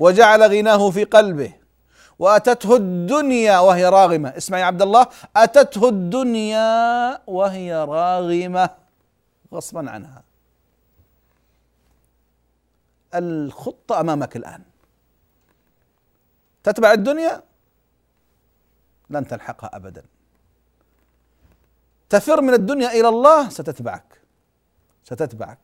وجعل 0.00 0.42
غناه 0.42 0.90
في 0.90 1.04
قلبه. 1.04 1.52
وأتته 2.18 2.76
الدنيا 2.76 3.58
وهي 3.58 3.84
راغمة. 3.88 4.28
اسمع 4.36 4.58
يا 4.58 4.64
عبد 4.64 4.82
الله 4.82 5.06
أتته 5.36 5.88
الدنيا 5.88 6.70
وهي 7.26 7.84
راغمة. 7.84 8.70
غصبا 9.54 9.90
عنها. 9.90 10.22
الخطة 13.14 14.00
أمامك 14.00 14.36
الآن. 14.36 14.62
تتبع 16.62 16.92
الدنيا؟ 16.92 17.42
لن 19.10 19.26
تلحقها 19.26 19.70
أبدا. 19.76 20.04
تفر 22.08 22.40
من 22.40 22.54
الدنيا 22.54 22.90
إلى 22.92 23.08
الله؟ 23.08 23.48
ستتبعك. 23.48 24.20
ستتبعك. 25.04 25.58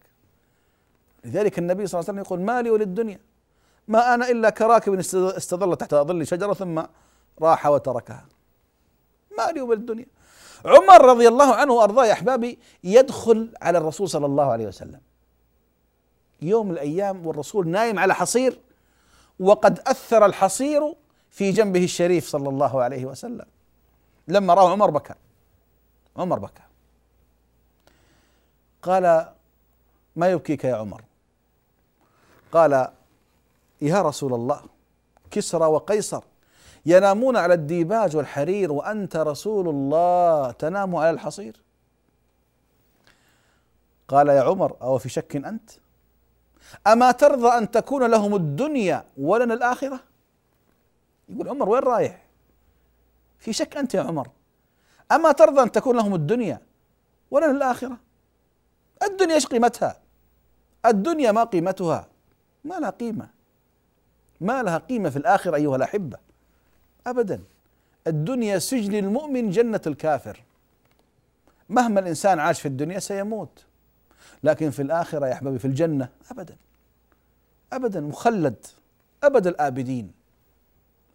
لذلك 1.25 1.59
النبي 1.59 1.87
صلى 1.87 2.01
الله 2.01 2.11
عليه 2.11 2.21
وسلم 2.21 2.25
يقول 2.27 2.41
ما 2.41 2.63
لي 2.63 2.71
وللدنيا. 2.71 3.21
ما 3.89 4.15
أنا 4.15 4.31
إلا 4.31 4.51
كراكب 4.51 4.95
استظل 5.15 5.77
تحت 5.77 5.95
ظل 5.95 6.27
شجرة 6.27 6.53
ثم 6.53 6.83
راح 7.43 7.67
وتركها. 7.67 8.25
ما 9.39 9.53
لي 9.53 9.61
وللدنيا 9.61 10.07
عمر 10.65 11.05
رضي 11.05 11.29
الله 11.29 11.55
عنه 11.55 11.73
وأرضاه 11.73 12.07
يا 12.07 12.13
احبابي 12.13 12.59
يدخل 12.85 13.55
على 13.63 13.79
الرسول 13.79 14.09
صلى 14.09 14.27
الله 14.27 14.53
عليه 14.53 14.67
وسلم. 14.67 15.01
يوم 16.43 16.71
الأيام 16.71 17.27
والرسول 17.27 17.69
نايم 17.69 17.99
على 17.99 18.15
حصير 18.15 18.59
وقد 19.41 19.79
أثر 19.79 20.27
الحصير 20.27 20.95
في 21.31 21.53
جنبه 21.53 21.85
الشريف 21.85 22.29
صلى 22.29 22.49
الله 22.49 22.83
عليه 22.83 23.05
وسلم. 23.05 23.47
لما 24.29 24.55
راه 24.55 24.71
عمر 24.71 24.91
بكى. 24.91 25.15
عمر 26.17 26.39
بكى. 26.39 26.63
قال 28.83 29.33
ما 30.17 30.31
يبكيك 30.31 30.65
يا 30.65 30.77
عمر؟ 30.77 31.03
قال 32.53 32.89
يا 33.81 34.03
رسول 34.03 34.35
الله 34.35 34.63
كسرى 35.31 35.67
وقيصر. 35.67 36.25
ينامون 36.87 37.37
على 37.37 37.55
الديباج 37.55 38.17
والحرير 38.17 38.73
وأنت 38.73 39.17
رسول 39.17 39.69
الله 39.69 40.51
تنام 40.51 40.97
على 40.97 41.11
الحصير. 41.11 41.61
قال 44.09 44.29
يا 44.29 44.43
عمر 44.43 44.77
أو 44.83 44.99
في 44.99 45.09
شك 45.09 45.37
أنت؟ 45.37 45.71
أما 46.87 47.13
ترضى 47.13 47.49
أن 47.49 47.71
تكون 47.71 48.11
لهم 48.11 48.35
الدنيا 48.35 49.05
ولنا 49.19 49.55
الآخرة؟ 49.55 50.01
يقول 51.29 51.49
عمر 51.49 51.69
وين 51.69 51.83
رايح؟ 51.83 52.23
في 53.39 53.53
شك 53.53 53.77
أنت 53.77 53.95
يا 53.95 54.01
عمر. 54.01 54.29
أما 55.13 55.33
ترضى 55.33 55.63
أن 55.63 55.73
تكون 55.73 55.97
لهم 55.97 56.15
الدنيا 56.15 56.61
ولنا 57.31 57.51
الآخرة؟ 57.51 57.97
الدنيا 59.03 59.35
إيش 59.35 59.47
قيمتها؟ 59.47 60.01
الدنيا 60.87 61.33
ما 61.33 61.45
قيمتها 61.45 62.09
ما 62.65 62.75
لها 62.75 62.91
قيمة. 62.91 63.36
ما 64.41 64.63
لها 64.63 64.79
قيمة 64.79 65.11
في 65.11 65.17
الآخرة 65.17 65.57
أيها 65.57 65.77
الأحبة. 65.77 66.19
ابدا. 67.07 67.41
الدنيا 68.07 68.59
سجن 68.59 68.95
المؤمن 68.95 69.51
جنة 69.51 69.81
الكافر. 69.87 70.43
مهما 71.69 72.01
الإنسان 72.01 72.39
عاش 72.39 72.61
في 72.61 72.69
الدنيا 72.69 72.99
سيموت. 72.99 73.65
لكن 74.45 74.71
في 74.71 74.83
الآخرة 74.83 75.27
يا 75.27 75.33
أحبابي 75.33 75.59
في 75.59 75.65
الجنة 75.65 76.09
ابدا. 76.31 76.57
ابدا 77.73 78.01
مخلد. 78.01 78.67
أبد 79.25 79.47
الآبدين. 79.47 80.13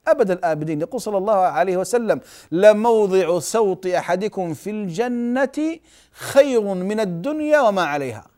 أبد 0.08 0.32
الآبدين. 0.32 0.82
يقول 0.82 1.02
صلى 1.02 1.18
الله 1.18 1.36
عليه 1.36 1.78
وسلم 1.78 2.22
لموضع 2.52 3.40
صوت 3.40 3.88
أحدكم 3.88 4.54
في 4.54 4.70
الجنة 4.70 5.80
خير 6.12 6.62
من 6.62 7.00
الدنيا 7.00 7.62
وما 7.62 7.82
عليها. 7.82 8.31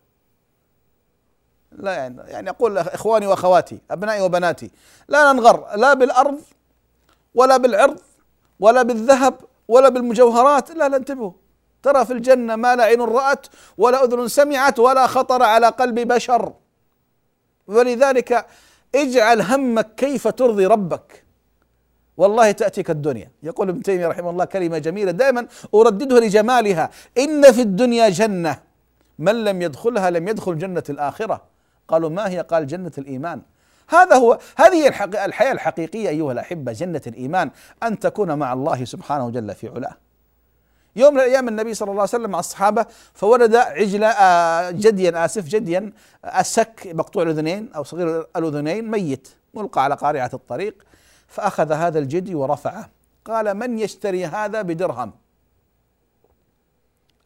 لا 1.78 1.94
يعني 1.94 2.22
يعني 2.28 2.50
أقول 2.50 2.78
إخواني 2.78 3.28
وأخواتي 3.28 3.80
أبنائي 3.92 4.22
وبناتي 4.22 4.72
لا 5.08 5.34
ننغر 5.34 5.76
لا 5.76 5.94
بالأرض 5.94 6.42
ولا 7.36 7.58
بالعرض 7.58 8.00
ولا 8.60 8.82
بالذهب 8.84 9.36
ولا 9.68 9.90
بالمجوهرات 9.90 10.72
لا 10.72 10.90
لا 10.90 10.98
انتبهوا. 10.98 11.32
ترى 11.84 12.06
في 12.06 12.14
الجنة 12.14 12.56
ما 12.56 12.76
لا 12.76 12.84
عين 12.84 13.02
رأت 13.02 13.48
ولا 13.78 14.04
أذن 14.04 14.28
سمعت 14.28 14.80
ولا 14.80 15.08
خطر 15.08 15.44
على 15.44 15.68
قلب 15.68 16.00
بشر. 16.00 16.54
ولذلك 17.68 18.46
اجعل 18.96 19.42
همك 19.42 19.96
كيف 19.96 20.28
ترضي 20.28 20.66
ربك. 20.66 21.24
والله 22.18 22.52
تأتيك 22.52 22.90
الدنيا. 22.90 23.32
يقول 23.44 23.70
ابن 23.70 23.84
تيمية 23.84 24.08
رحمه 24.08 24.30
الله 24.30 24.46
كلمة 24.46 24.78
جميلة 24.78 25.12
دائما 25.12 25.48
أرددها 25.76 26.20
لجمالها. 26.20 26.90
إن 27.18 27.52
في 27.52 27.62
الدنيا 27.62 28.10
جنة 28.10 28.60
من 29.20 29.44
لم 29.44 29.62
يدخلها 29.62 30.10
لم 30.10 30.28
يدخل 30.28 30.58
جنة 30.58 30.84
الآخرة. 30.90 31.53
قالوا 31.88 32.10
ما 32.10 32.30
هي؟ 32.30 32.40
قال 32.40 32.68
جنة 32.68 32.92
الإيمان. 32.98 33.42
هذا 33.90 34.16
هو 34.16 34.40
هذه 34.58 34.88
الحياة 35.26 35.52
الحقيقية 35.52 36.10
أيها 36.10 36.32
الأحبة 36.32 36.72
جنة 36.72 37.02
الإيمان 37.08 37.52
أن 37.84 38.00
تكون 38.00 38.34
مع 38.34 38.54
الله 38.54 38.86
سبحانه 38.86 39.30
جل 39.30 39.56
في 39.56 39.68
علاه. 39.70 39.98
يوم 40.96 41.14
من 41.14 41.20
الأيام 41.20 41.48
النبي 41.48 41.74
صلى 41.74 41.92
الله 41.92 42.02
عليه 42.02 42.10
وسلم 42.10 42.30
مع 42.32 42.40
الصحابة 42.40 42.86
فولد 43.14 43.56
عجلة 43.56 44.08
آه، 44.08 44.72
جديا 44.72 45.26
آسف 45.26 45.48
جديا 45.48 45.94
أسك 46.26 46.92
مقطوع 46.94 47.24
الأذنين 47.24 47.70
أو 47.76 47.84
صغير 47.84 48.28
الأذنين 48.36 48.92
ميت 48.92 49.28
ملقى 49.54 49.84
على 49.84 49.96
قارعة 49.96 50.30
الطريق 50.34 50.84
فأخذ 51.28 51.72
هذا 51.72 52.00
الجدي 52.00 52.36
ورفعه. 52.36 52.90
قال 53.26 53.54
من 53.54 53.80
يشتري 53.80 54.26
هذا 54.26 54.62
بدرهم؟ 54.62 55.23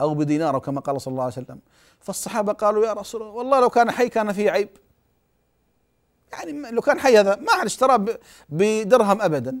أو 0.00 0.14
بدينار 0.14 0.58
كما 0.58 0.80
قال 0.80 1.00
صلى 1.00 1.12
الله 1.12 1.22
عليه 1.22 1.32
وسلم. 1.32 1.60
فالصحابة 2.00 2.52
قالوا 2.52 2.86
يا 2.86 2.92
رسول 2.92 3.22
الله 3.22 3.32
والله 3.34 3.60
لو 3.60 3.70
كان 3.70 3.90
حي 3.90 4.08
كان 4.08 4.32
فيه 4.32 4.50
عيب. 4.50 4.68
يعني 6.32 6.70
لو 6.70 6.80
كان 6.82 7.00
حي 7.00 7.18
هذا 7.18 7.36
ما 7.36 7.52
حد 7.52 7.64
اشتراه 7.66 8.06
بدرهم 8.48 9.22
ابدا. 9.22 9.60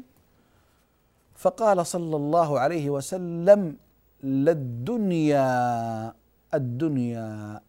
فقال 1.36 1.86
صلى 1.86 2.16
الله 2.16 2.60
عليه 2.60 2.90
وسلم 2.90 3.76
للدنيا 4.22 5.48
الدنيا 6.54 7.60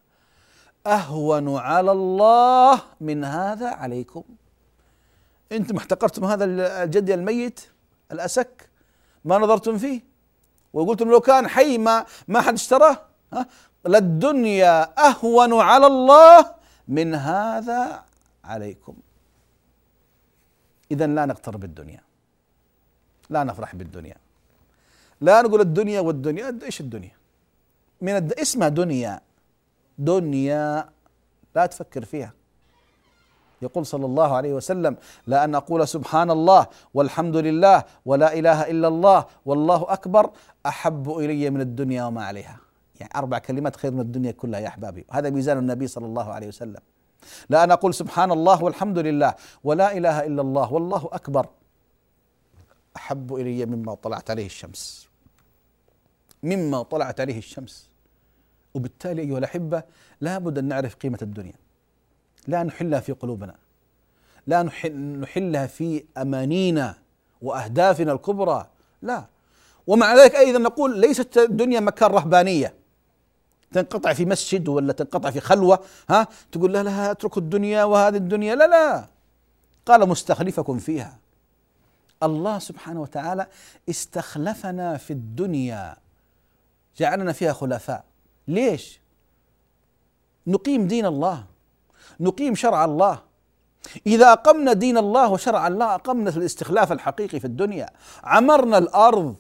أهون 0.88 1.58
على 1.58 1.92
الله 1.92 2.82
من 3.02 3.24
هذا 3.24 3.70
عليكم. 3.70 4.24
أنتم 5.52 5.78
احتقرتم 5.78 6.26
هذا 6.26 6.46
الجدي 6.84 7.14
الميت 7.14 7.60
الأسك؟ 8.12 8.70
ما 9.26 9.38
نظرتم 9.38 9.78
فيه؟ 9.78 10.09
وقلتم 10.74 11.10
لو 11.10 11.20
كان 11.20 11.48
حي 11.48 11.78
ما 11.78 12.06
ما 12.28 12.42
حد 12.42 12.54
اشتراه 12.54 13.02
ها؟ 13.34 13.48
للدنيا 13.86 15.08
أهون 15.08 15.54
على 15.62 15.88
الله 15.88 16.56
من 16.88 17.16
هذا 17.16 18.04
عليكم. 18.44 18.96
إذا 20.92 21.08
لا 21.08 21.26
نغتر 21.26 21.58
بالدنيا. 21.58 22.02
لا 23.30 23.44
نفرح 23.44 23.76
بالدنيا. 23.76 24.16
لا 25.22 25.42
نقول 25.42 25.62
الدنيا 25.62 26.00
والدنيا 26.00 26.60
إيش 26.64 26.82
الدنيا؟ 26.82 27.16
من 28.02 28.16
الد... 28.16 28.34
اسمها 28.34 28.70
دنيا. 28.70 29.22
دنيا 29.98 30.90
لا 31.56 31.66
تفكر 31.66 32.06
فيها. 32.06 32.34
يقول 33.62 33.86
صلى 33.86 34.06
الله 34.06 34.36
عليه 34.36 34.54
وسلم 34.54 34.98
لا 35.28 35.44
أن 35.44 35.56
أقول 35.56 35.88
سبحان 35.88 36.32
الله 36.32 36.68
والحمد 36.94 37.36
لله 37.36 37.84
ولا 38.06 38.34
إله 38.34 38.70
إلا 38.72 38.88
الله 38.88 39.26
والله 39.46 39.86
أكبر 39.90 40.32
أحب 40.66 41.10
إلي 41.10 41.50
من 41.50 41.62
الدنيا 41.62 42.06
وما 42.06 42.26
عليها. 42.26 42.60
يعني 43.00 43.12
أربع 43.16 43.38
كلمات 43.38 43.76
خير 43.76 43.92
من 43.92 44.00
الدنيا 44.00 44.32
كلها 44.32 44.60
يا 44.60 44.68
أحبابي. 44.68 45.06
هذا 45.12 45.30
ميزان 45.30 45.58
النبي 45.58 45.88
صلى 45.88 46.06
الله 46.06 46.34
عليه 46.34 46.48
وسلم. 46.48 46.82
لا 47.50 47.64
أنا 47.64 47.74
أقول 47.74 47.94
سبحان 47.94 48.32
الله 48.32 48.64
والحمد 48.64 48.98
لله 48.98 49.34
ولا 49.64 49.98
إله 49.98 50.26
إلا 50.26 50.42
الله 50.42 50.74
والله 50.74 51.10
أكبر 51.12 51.48
أحب 52.96 53.36
إلي 53.36 53.66
مما 53.66 53.94
طلعت 53.94 54.32
عليه 54.32 54.46
الشمس. 54.46 55.10
مما 56.44 56.84
طلعت 56.84 57.20
عليه 57.20 57.38
الشمس. 57.38 57.90
وبالتالي 58.74 59.22
أيها 59.22 59.38
الأحبة 59.38 59.84
لابد 60.22 60.58
أن 60.58 60.66
نعرف 60.66 60.96
قيمة 60.96 61.20
الدنيا. 61.22 61.54
لا 62.48 62.64
نحلها 62.64 63.00
في 63.00 63.12
قلوبنا. 63.12 63.56
لا 64.48 64.64
نحلها 64.94 65.68
في 65.68 66.04
أمانينا 66.18 66.96
وأهدافنا 67.42 68.12
الكبرى. 68.12 68.68
لا. 69.02 69.26
ومع 69.88 70.16
ذلك 70.16 70.36
أيضا 70.36 70.60
نقول 70.60 71.00
ليست 71.00 71.38
الدنيا 71.38 71.80
مكان 71.80 72.12
رهبانية. 72.12 72.74
تنقطع 73.72 74.14
في 74.14 74.26
مسجد 74.26 74.68
ولا 74.68 74.94
تنقطع 74.94 75.30
في 75.30 75.40
خلوة 75.40 75.80
ها؟ 76.10 76.28
تقول 76.52 76.74
لا 76.74 76.84
لا 76.84 77.12
اتركوا 77.12 77.42
الدنيا 77.42 77.84
وهذه 77.84 78.16
الدنيا. 78.16 78.56
لا 78.56 78.68
لا. 78.68 79.08
قال 79.86 80.10
مستخلفكم 80.10 80.78
فيها. 80.80 81.18
الله 82.24 82.60
سبحانه 82.60 83.02
وتعالى 83.02 83.48
استخلفنا 83.90 84.98
في 84.98 85.14
الدنيا. 85.14 85.98
جعلنا 86.98 87.32
فيها 87.34 87.54
خلفاء. 87.54 88.04
ليش؟ 88.48 89.00
نقيم 90.48 90.88
دين 90.88 91.06
الله. 91.06 91.46
نقيم 92.20 92.56
شرع 92.56 92.86
الله. 92.86 93.20
إذا 94.08 94.32
أقمنا 94.32 94.74
دين 94.74 94.98
الله 94.98 95.32
وشرع 95.32 95.68
الله 95.68 95.96
أقمنا 95.96 96.30
الاستخلاف 96.30 96.92
الحقيقي 96.92 97.40
في 97.40 97.46
الدنيا. 97.46 97.90
عمرنا 98.24 98.78
الأرض. 98.78 99.36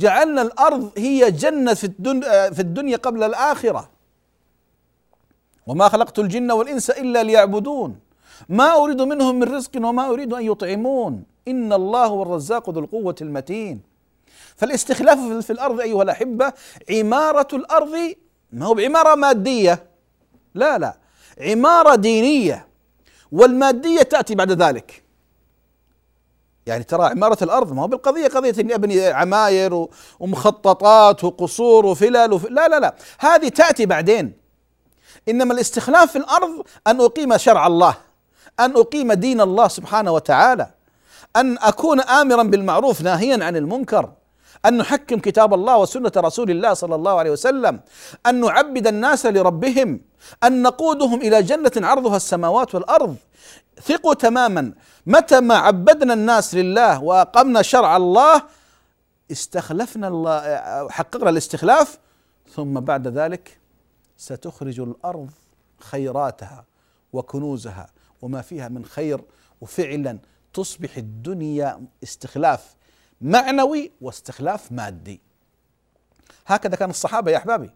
جعلنا 0.00 0.42
الأرض 0.42 0.92
هي 0.96 1.30
جنة 1.30 1.74
في 1.74 1.84
الدنيا 1.84 2.50
في 2.50 2.60
الدنيا 2.60 2.96
قبل 2.96 3.22
الآخرة. 3.22 3.90
وما 5.66 5.88
خلقت 5.88 6.18
الجن 6.18 6.50
والإنس 6.50 6.90
إلا 6.90 7.22
ليعبدون. 7.22 7.98
ما 8.48 8.76
أريد 8.76 9.02
منهم 9.02 9.38
من 9.38 9.54
رزق 9.54 9.70
وما 9.76 10.08
أريد 10.08 10.32
أن 10.32 10.42
يطعمون. 10.42 11.24
إن 11.48 11.72
الله 11.72 12.06
هو 12.06 12.22
الرزاق 12.22 12.70
ذو 12.70 12.80
القوة 12.80 13.14
المتين. 13.20 13.80
فالاستخلاف 14.56 15.18
في 15.18 15.50
الأرض 15.52 15.80
أيها 15.80 16.02
الأحبة 16.02 16.52
عمارة 16.90 17.48
الأرض 17.52 18.14
ما 18.52 18.66
هو 18.66 18.74
بعمارة 18.74 19.14
مادية. 19.14 19.93
لا 20.54 20.78
لا. 20.78 20.96
عمارة 21.40 21.94
دينية 21.94 22.68
والمادية 23.32 24.02
تأتي 24.02 24.34
بعد 24.34 24.52
ذلك. 24.52 25.04
يعني 26.66 26.84
ترى 26.84 27.06
عمارة 27.06 27.44
الأرض 27.44 27.72
ما 27.72 27.82
هو 27.82 27.86
بالقضية 27.86 28.28
قضية 28.28 28.54
إني 28.60 28.74
أبني 28.74 29.06
عماير 29.06 29.86
ومخططات 30.20 31.24
وقصور 31.24 31.86
وفلل 31.86 32.32
وف... 32.32 32.44
لا 32.44 32.68
لا 32.68 32.80
لا. 32.80 32.94
هذه 33.18 33.48
تأتي 33.48 33.86
بعدين. 33.86 34.32
إنما 35.28 35.54
الاستخلاف 35.54 36.12
في 36.12 36.18
الأرض 36.18 36.66
أن 36.86 37.00
أقيم 37.00 37.36
شرع 37.36 37.66
الله 37.66 37.96
أن 38.60 38.76
أقيم 38.76 39.12
دين 39.12 39.40
الله 39.40 39.68
سبحانه 39.68 40.12
وتعالى 40.12 40.70
أن 41.36 41.58
أكون 41.58 42.00
آمرا 42.00 42.42
بالمعروف 42.42 43.02
ناهيا 43.02 43.44
عن 43.44 43.56
المنكر 43.56 44.12
أن 44.66 44.76
نحكم 44.76 45.18
كتاب 45.18 45.54
الله 45.54 45.78
وسنة 45.78 46.12
رسول 46.16 46.50
الله 46.50 46.74
صلى 46.74 46.94
الله 46.94 47.18
عليه 47.18 47.30
وسلم 47.30 47.80
أن 48.26 48.40
نعبد 48.40 48.86
الناس 48.86 49.26
لربهم. 49.26 50.00
أن 50.44 50.62
نقودهم 50.62 51.20
إلى 51.20 51.42
جنة 51.42 51.72
عرضها 51.76 52.16
السماوات 52.16 52.74
والأرض. 52.74 53.16
ثقوا 53.82 54.14
تماما. 54.14 54.72
متى 55.06 55.40
ما 55.40 55.54
عبدنا 55.54 56.14
الناس 56.14 56.54
لله 56.54 57.02
وأقمنا 57.02 57.62
شرع 57.62 57.96
الله 57.96 58.42
استخلفنا 59.32 60.08
الله 60.08 60.88
حققنا 60.88 61.30
الاستخلاف 61.30 61.98
ثم 62.54 62.80
بعد 62.80 63.08
ذلك 63.08 63.58
ستخرج 64.16 64.80
الأرض 64.80 65.30
خيراتها 65.78 66.64
وكنوزها 67.12 67.86
وما 68.22 68.42
فيها 68.42 68.68
من 68.68 68.84
خير 68.84 69.20
وفعلا 69.60 70.18
تصبح 70.52 70.96
الدنيا 70.96 71.86
استخلاف 72.02 72.74
معنوي 73.20 73.92
واستخلاف 74.00 74.72
مادي. 74.72 75.20
هكذا 76.46 76.76
كان 76.76 76.90
الصحابة 76.90 77.30
يا 77.30 77.36
أحبابي. 77.36 77.70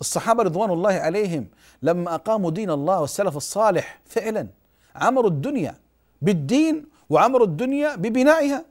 الصحابة 0.00 0.42
رضوان 0.42 0.70
الله 0.70 0.92
عليهم 0.92 1.48
لما 1.82 2.14
أقاموا 2.14 2.50
دين 2.50 2.70
الله 2.70 3.00
والسلف 3.00 3.36
الصالح 3.36 4.00
فعلا 4.06 4.46
عمروا 4.96 5.30
الدنيا 5.30 5.74
بالدين 6.22 6.86
وعمروا 7.10 7.46
الدنيا 7.46 7.96
ببنائها. 7.96 8.64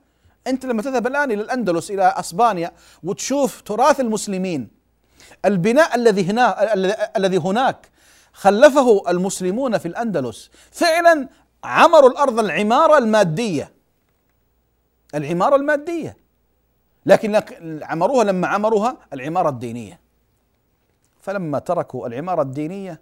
أنت 0.48 0.66
لما 0.66 0.82
تذهب 0.82 1.08
الآن 1.08 1.32
إلى 1.32 1.42
الأندلس 1.42 1.92
إلى 1.92 2.04
أسبانيا 2.04 2.72
وتشوف 3.04 3.62
تراث 3.62 4.00
المسلمين 4.00 4.68
البناء 5.46 5.96
الذي 5.96 6.26
هنا 6.26 6.74
الذي 7.18 7.38
هناك 7.38 7.90
خلفه 8.34 9.04
المسلمون 9.10 9.78
في 9.78 9.88
الأندلس 9.88 10.52
فعلا 10.72 11.30
عمروا 11.64 12.10
الأرض 12.10 12.40
العمارة 12.40 12.98
المادية. 12.98 13.72
العمارة 15.16 15.56
المادية. 15.56 16.18
لكن 17.06 17.42
عمروها 17.84 18.24
لما 18.24 18.48
عمروها 18.48 18.98
العمارة 19.14 19.50
الدينية. 19.50 20.00
فلما 21.24 21.60
تركوا 21.60 22.08
العمارة 22.08 22.42
الدينية 22.42 23.02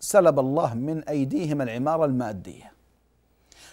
سلب 0.00 0.38
الله 0.38 0.74
من 0.74 1.04
أيديهم 1.04 1.62
العمارة 1.62 2.04
المادية. 2.04 2.72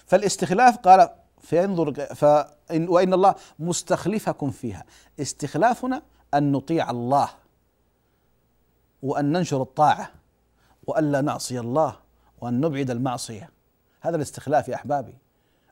فالاستخلاف 0.05 0.77
قال 0.77 1.09
فينظر 1.41 1.93
فإن 1.93 2.89
وإن 2.89 3.13
الله 3.13 3.35
مستخلفكم 3.59 4.51
فيها. 4.51 4.85
استخلافنا 5.19 6.01
أن 6.33 6.51
نطيع 6.51 6.89
الله 6.89 7.29
وأن 9.01 9.31
ننشر 9.31 9.61
الطاعة 9.61 10.11
وألا 10.87 11.21
نعصي 11.21 11.59
الله 11.59 11.95
وأن 12.41 12.61
نبعد 12.61 12.91
المعصية. 12.91 13.49
هذا 14.01 14.15
الاستخلاف 14.15 14.67
يا 14.67 14.75
أحبابي. 14.75 15.17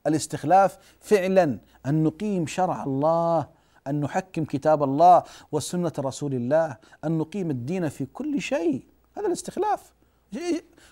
الاستخلاف 0.08 0.78
فعلا 1.00 1.58
أن 1.86 2.04
نقيم 2.04 2.48
شرع 2.48 2.84
الله 2.84 3.48
أن 3.88 4.02
نحكم 4.02 4.46
كتاب 4.46 4.84
الله 4.84 5.24
وسنة 5.52 5.92
رسول 6.00 6.34
الله 6.34 6.78
أن 7.06 7.18
نقيم 7.18 7.50
الدين 7.50 7.90
في 7.90 8.06
كل 8.06 8.42
شيء. 8.42 8.84
هذا 9.18 9.28
الاستخلاف. 9.28 9.94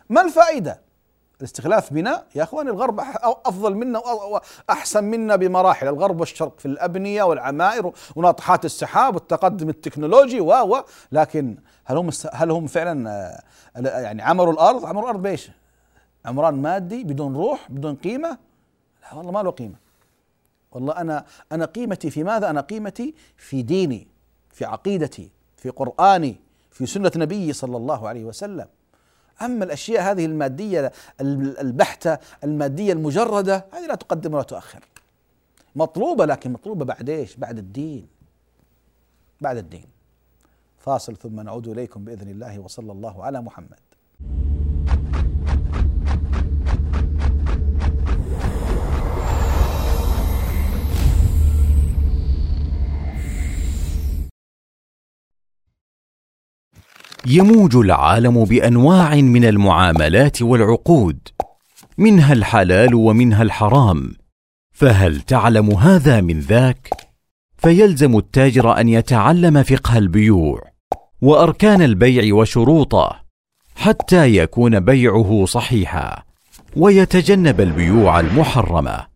ما 0.10 0.22
الفائدة؟ 0.22 0.82
الاستخلاف 1.40 1.94
بناء 1.94 2.26
يا 2.36 2.44
أخواني 2.44 2.70
الغرب 2.70 3.00
أفضل 3.24 3.76
منا 3.76 4.00
واحسن 4.70 5.04
منا 5.04 5.36
بمراحل. 5.36 5.88
الغرب 5.88 6.20
والشرق 6.20 6.60
في 6.60 6.66
الأبنية 6.66 7.24
والعمائر 7.24 7.92
وناطحات 8.16 8.66
السحاب 8.66 9.16
والتقدم 9.16 9.70
التكنولوجي 9.70 10.40
و 10.40 10.52
و 10.52 10.84
لكن 11.12 11.58
هل 11.86 11.98
هم 11.98 12.10
هل 12.34 12.52
هم 12.52 12.68
فعلا 12.68 13.10
آه، 13.76 14.02
يعني 14.02 14.22
عمروا 14.22 14.54
الأرض؟ 14.54 14.86
عمروا 14.86 15.04
الأرض 15.04 15.22
بإيش؟ 15.22 15.52
عمران 16.26 16.54
مادي 16.54 17.04
بدون 17.04 17.36
روح 17.36 17.72
بدون 17.72 17.96
قيمة؟ 17.96 18.38
لا 19.04 19.18
والله 19.18 19.32
ما 19.32 19.44
له 19.44 19.52
قيمة. 19.52 19.76
والله 20.72 20.94
أنا 20.94 21.26
أنا 21.52 21.66
قيمتي 21.66 22.10
في 22.10 22.24
ماذا؟ 22.24 22.50
أنا 22.50 22.62
قيمتي 22.62 23.16
في 23.38 23.62
ديني 23.62 24.08
في 24.50 24.66
عقيدتي 24.66 25.30
في 25.58 25.70
قرآني 25.70 26.36
في 26.72 26.86
سنة 26.86 27.12
نبيي 27.16 27.54
صلى 27.54 27.78
الله 27.78 28.08
عليه 28.08 28.26
وسلم. 28.26 28.68
أما 29.42 29.66
الأشياء 29.66 30.12
هذه 30.12 30.26
المادية 30.26 30.92
البحتة 31.22 32.18
المادية 32.44 32.94
المجردة 32.94 33.66
هذه 33.72 33.88
لا 33.88 33.96
تقدم 33.96 34.34
ولا 34.34 34.44
تؤخر. 34.44 34.86
مطلوبة 35.76 36.26
لكن 36.26 36.52
مطلوبة 36.52 36.86
بعد 36.86 37.10
إيش؟ 37.10 37.36
بعد 37.36 37.58
الدين. 37.58 38.08
بعد 39.42 39.58
الدين. 39.58 39.86
فاصل 40.80 41.18
ثم 41.18 41.42
نعود 41.42 41.68
إليكم 41.68 42.06
بإذن 42.06 42.30
الله 42.30 42.60
وصلى 42.60 42.92
الله 42.92 43.24
على 43.24 43.42
محمد. 43.42 43.80
يموج 57.26 57.76
العالم 57.76 58.44
بأنواع 58.44 59.16
من 59.16 59.46
المعاملات 59.46 60.42
والعقود 60.42 61.20
منها 61.98 62.34
الحلال 62.34 62.96
ومنها 62.96 63.44
الحرام. 63.44 64.14
فهل 64.72 65.22
تعلم 65.22 65.72
هذا 65.72 66.22
من 66.22 66.40
ذاك؟ 66.40 66.90
فيلزم 67.58 68.18
التاجر 68.18 68.80
أن 68.80 68.90
يتعلم 68.90 69.64
فقه 69.64 69.98
البيوع 69.98 70.62
وأركان 71.22 71.82
البيع 71.82 72.36
وشروطه 72.36 73.16
حتى 73.76 74.36
يكون 74.36 74.80
بيعه 74.80 75.46
صحيحا 75.46 76.24
ويتجنب 76.76 77.62
البيوع 77.62 78.20
المحرمة 78.20 79.08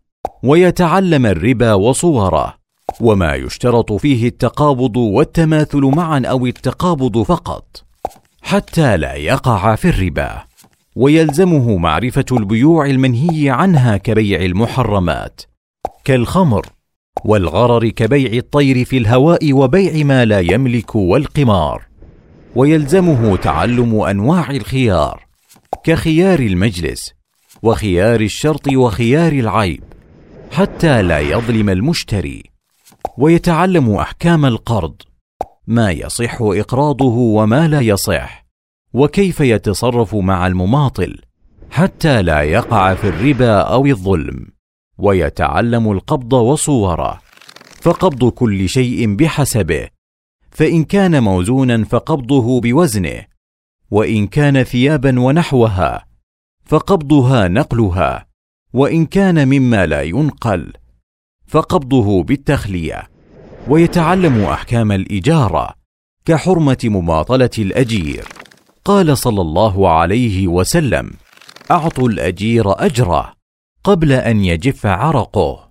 ويتعلم 0.42 1.26
الربا 1.26 1.72
وصوره. 1.72 2.54
وما 3.00 3.34
يشترط 3.34 3.92
فيه 3.92 4.28
التقابض 4.28 4.96
والتماثل 4.96 5.80
معا 5.80 6.22
أو 6.26 6.46
التقابض 6.46 7.22
فقط. 7.22 7.85
حتى 8.42 8.96
لا 8.96 9.14
يقع 9.14 9.74
في 9.74 9.88
الربا. 9.88 10.44
ويلزمه 10.96 11.76
معرفة 11.76 12.24
البيوع 12.32 12.86
المنهي 12.86 13.50
عنها 13.50 13.96
كبيع 13.96 14.40
المحرمات 14.44 15.40
كالخمر 16.04 16.66
والغرر 17.24 17.88
كبيع 17.88 18.32
الطير 18.32 18.84
في 18.84 18.98
الهواء 18.98 19.52
وبيع 19.52 20.04
ما 20.04 20.24
لا 20.24 20.40
يملك 20.40 20.94
والقمار. 20.94 21.82
ويلزمه 22.56 23.36
تعلم 23.36 24.00
أنواع 24.00 24.50
الخيار 24.50 25.26
كخيار 25.84 26.38
المجلس 26.38 27.12
وخيار 27.62 28.20
الشرط 28.20 28.72
وخيار 28.72 29.32
العيب 29.32 29.84
حتى 30.52 31.02
لا 31.02 31.18
يظلم 31.18 31.70
المشتري. 31.70 32.42
ويتعلم 33.18 33.94
أحكام 33.94 34.46
القرض 34.46 34.94
ما 35.66 35.90
يصح 35.90 36.36
إقراضه 36.40 37.14
وما 37.14 37.68
لا 37.68 37.80
يصح 37.80 38.46
وكيف 38.94 39.40
يتصرف 39.40 40.14
مع 40.14 40.46
المماطل 40.46 41.18
حتى 41.70 42.22
لا 42.22 42.42
يقع 42.42 42.94
في 42.94 43.08
الربا 43.08 43.60
أو 43.60 43.86
الظلم 43.86 44.46
ويتعلم 44.98 45.92
القبض 45.92 46.32
وصوره. 46.32 47.20
فقبض 47.80 48.30
كل 48.30 48.68
شيء 48.68 49.14
بحسبه 49.14 49.88
فإن 50.50 50.84
كان 50.84 51.22
موزونا 51.22 51.84
فقبضه 51.84 52.60
بوزنه 52.60 53.24
وإن 53.90 54.26
كان 54.26 54.62
ثيابا 54.62 55.20
ونحوها 55.20 56.06
فقبضها 56.64 57.48
نقلها 57.48 58.26
وإن 58.72 59.06
كان 59.06 59.48
مما 59.48 59.86
لا 59.86 60.02
ينقل 60.02 60.72
فقبضه 61.46 62.22
بالتخلية. 62.22 63.15
ويتعلم 63.68 64.44
أحكام 64.44 64.92
الإجارة 64.92 65.74
كحرمة 66.24 66.78
مماطلة 66.84 67.50
الأجير. 67.58 68.24
قال 68.84 69.18
صلى 69.18 69.40
الله 69.40 69.90
عليه 69.90 70.48
وسلم 70.48 71.10
أعطوا 71.70 72.08
الأجير 72.08 72.86
أجره 72.86 73.32
قبل 73.84 74.12
أن 74.12 74.44
يجف 74.44 74.86
عرقه. 74.86 75.70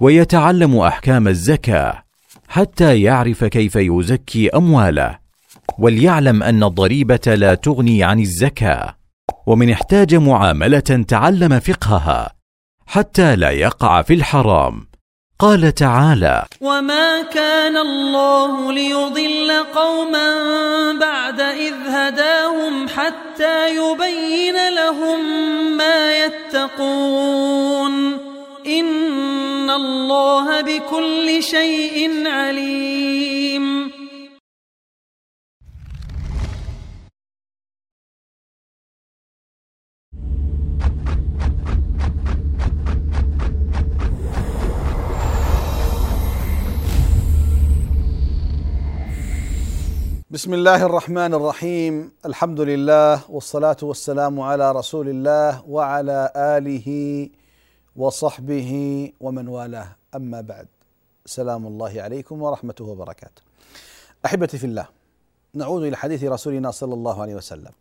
ويتعلم 0.00 0.76
أحكام 0.76 1.28
الزكاة 1.28 2.02
حتى 2.48 3.02
يعرف 3.02 3.44
كيف 3.44 3.76
يزكي 3.76 4.48
أمواله 4.50 5.18
وليعلم 5.78 6.42
أن 6.42 6.64
الضريبة 6.64 7.34
لا 7.34 7.54
تغني 7.54 8.04
عن 8.04 8.20
الزكاة. 8.20 8.96
ومن 9.46 9.70
احتاج 9.70 10.14
معاملة 10.14 11.04
تعلم 11.08 11.60
فقهها 11.60 12.32
حتى 12.86 13.36
لا 13.36 13.50
يقع 13.50 14.02
في 14.02 14.14
الحرام. 14.14 14.91
قال 15.38 15.74
تعالى 15.74 16.44
وما 16.60 17.22
كان 17.22 17.76
الله 17.76 18.72
ليضل 18.72 19.52
قوما 19.74 20.32
بعد 20.92 21.40
إذ 21.40 21.74
هداهم 21.86 22.88
حتى 22.88 23.76
يبين 23.76 24.68
لهم 24.68 25.20
ما 25.76 26.24
يتقون 26.24 27.92
إن 28.66 29.70
الله 29.70 30.60
بكل 30.60 31.42
شيء 31.42 32.28
عليم 32.28 34.01
بسم 50.32 50.54
الله 50.54 50.86
الرحمن 50.86 51.34
الرحيم 51.34 52.12
الحمد 52.26 52.60
لله 52.60 53.30
والصلاة 53.30 53.76
والسلام 53.82 54.40
على 54.40 54.72
رسول 54.72 55.08
الله 55.08 55.68
وعلى 55.68 56.32
آله 56.36 56.88
وصحبه 57.96 58.72
ومن 59.20 59.48
والاه 59.48 59.96
أما 60.16 60.40
بعد 60.40 60.66
سلام 61.26 61.66
الله 61.66 62.02
عليكم 62.02 62.42
ورحمته 62.42 62.84
وبركاته 62.84 63.42
أحبتي 64.24 64.58
في 64.58 64.66
الله 64.66 64.86
نعود 65.54 65.82
إلى 65.82 65.96
حديث 65.96 66.24
رسولنا 66.24 66.70
صلى 66.70 66.94
الله 66.94 67.22
عليه 67.22 67.34
وسلم 67.34 67.72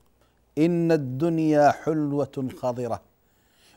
إن 0.57 0.91
الدنيا 0.91 1.71
حلوة 1.71 2.49
خضرة 2.61 3.01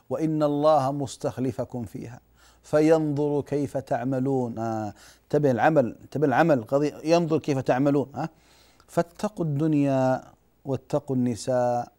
وإن 0.09 0.43
الله 0.43 0.91
مستخلفكم 0.91 1.85
فيها 1.85 2.19
فينظر 2.63 3.41
كيف 3.41 3.77
تعملون 3.77 4.59
آه. 4.59 4.93
انتبه 5.23 5.51
العمل 5.51 5.95
انتبه 6.01 6.27
العمل 6.27 6.63
قضية 6.63 6.93
ينظر 7.03 7.39
كيف 7.39 7.59
تعملون 7.59 8.11
آه. 8.15 8.29
فاتقوا 8.87 9.45
الدنيا 9.45 10.23
واتقوا 10.65 11.15
النساء 11.15 11.91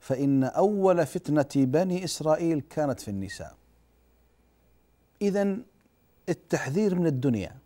فإن 0.00 0.44
أول 0.44 1.06
فتنة 1.06 1.64
بني 1.66 2.04
إسرائيل 2.04 2.60
كانت 2.70 3.00
في 3.00 3.08
النساء. 3.08 3.54
إذا 5.22 5.56
التحذير 6.28 6.94
من 6.94 7.06
الدنيا. 7.06 7.56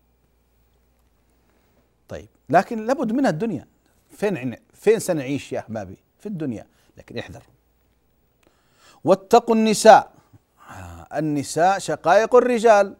طيب 2.08 2.28
لكن 2.48 2.86
لابد 2.86 3.12
منها 3.12 3.30
الدنيا. 3.30 3.66
فين 4.10 4.56
فين 4.74 4.98
سنعيش 4.98 5.52
يا 5.52 5.58
أحبابي؟ 5.58 5.96
في 6.18 6.26
الدنيا. 6.26 6.66
لكن 6.96 7.18
احذر. 7.18 7.42
واتقوا 9.04 9.54
النساء. 9.54 10.12
آه، 10.70 11.18
النساء 11.18 11.78
شقائق 11.78 12.34
الرجال. 12.34 12.96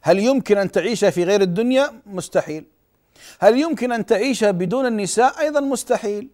هل 0.00 0.18
يمكن 0.18 0.58
أن 0.58 0.70
تعيش 0.70 1.04
في 1.04 1.24
غير 1.24 1.40
الدنيا؟ 1.40 2.02
مستحيل. 2.06 2.64
هل 3.40 3.58
يمكن 3.60 3.92
أن 3.92 4.06
تعيش 4.06 4.44
بدون 4.44 4.86
النساء؟ 4.86 5.40
أيضا 5.40 5.60
مستحيل. 5.60 6.28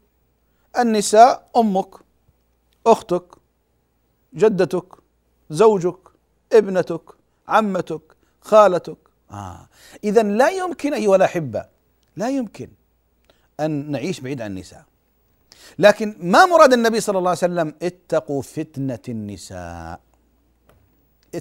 النساء 0.78 1.50
أمك، 1.56 1.94
أختك، 2.86 3.24
جدتك، 4.34 4.86
زوجك، 5.50 5.98
ابنتك، 6.52 7.02
عمتك، 7.48 8.02
خالتك. 8.40 8.96
آه. 9.30 9.68
اذا 10.04 10.22
لا 10.22 10.50
يمكن 10.50 10.94
أيها 10.94 11.16
الأحبة 11.16 11.64
لا 12.16 12.28
يمكن 12.30 12.68
أن 13.60 13.90
نعيش 13.90 14.20
بعيد 14.20 14.40
عن 14.42 14.50
النساء. 14.50 14.84
لكن 15.78 16.16
ما 16.20 16.46
مراد 16.46 16.72
النبي 16.72 17.00
صلى 17.00 17.18
الله 17.18 17.30
عليه 17.30 17.38
وسلم 17.38 17.74
اتقوا 17.82 18.42
فتنة 18.42 18.98
النساء. 19.08 20.00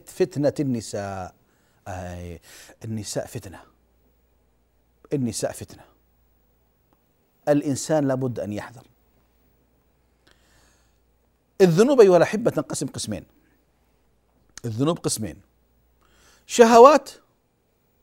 فتنة 0.06 0.53
النساء. 0.60 1.34
آه. 1.88 2.39
النساء 2.86 3.25
فتنة 3.25 3.72
النساء 5.13 5.52
فتنة. 5.52 5.84
الإنسان 7.47 8.08
لابد 8.08 8.39
أن 8.39 8.54
يحذر. 8.54 8.88
الذنوب 11.62 12.02
أيها 12.02 12.17
الأحبة 12.17 12.52
تنقسم 12.52 12.88
قسمين. 12.88 13.26
الذنوب 14.65 14.99
قسمين. 14.99 15.41
شهوات 16.45 17.10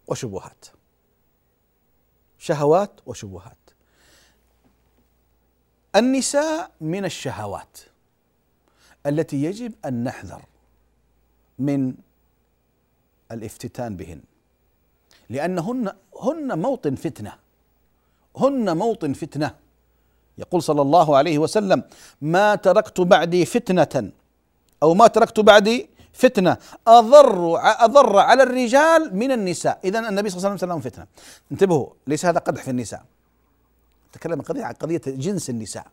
وشبهات. 0.07 0.64
شهوات 2.38 3.01
وشبهات. 3.07 3.57
النساء 5.96 6.73
من 6.81 7.05
الشهوات 7.05 7.79
التي 9.07 9.42
يجب 9.42 9.75
أن 9.85 10.05
نحذر 10.05 10.44
من 11.59 11.94
الافتتان 13.33 13.96
بهن. 13.96 14.23
لأنهن 15.30 15.92
هن 16.22 16.58
موطن 16.58 16.94
فتنة. 16.94 17.32
هن 18.36 18.76
موطن 18.76 19.12
فتنة. 19.12 19.54
يقول 20.38 20.62
صلى 20.62 20.82
الله 20.82 21.16
عليه 21.16 21.38
وسلم 21.38 21.82
ما 22.20 22.54
تركت 22.54 23.00
بعدي 23.00 23.44
فتنة. 23.44 24.12
أو 24.82 24.94
ما 24.94 25.06
تركت 25.06 25.40
بعدي 25.40 25.88
فتنة. 26.12 26.56
أضر 26.86 27.58
أضر 27.84 28.18
على 28.18 28.42
الرجال 28.42 29.16
من 29.16 29.32
النساء. 29.32 29.80
إذا 29.84 29.98
النبي 30.08 30.30
صلى 30.30 30.38
الله 30.38 30.48
عليه 30.48 30.58
وسلم 30.58 30.70
لهم 30.70 30.80
فتنة. 30.80 31.06
انتبهوا 31.52 31.86
ليس 32.06 32.26
هذا 32.26 32.38
قدح 32.38 32.62
في 32.62 32.70
النساء. 32.70 33.04
تكلم 34.12 34.42
قضية 34.42 34.64
عن 34.64 34.72
قضية 34.72 35.02
جنس 35.06 35.50
النساء 35.50 35.86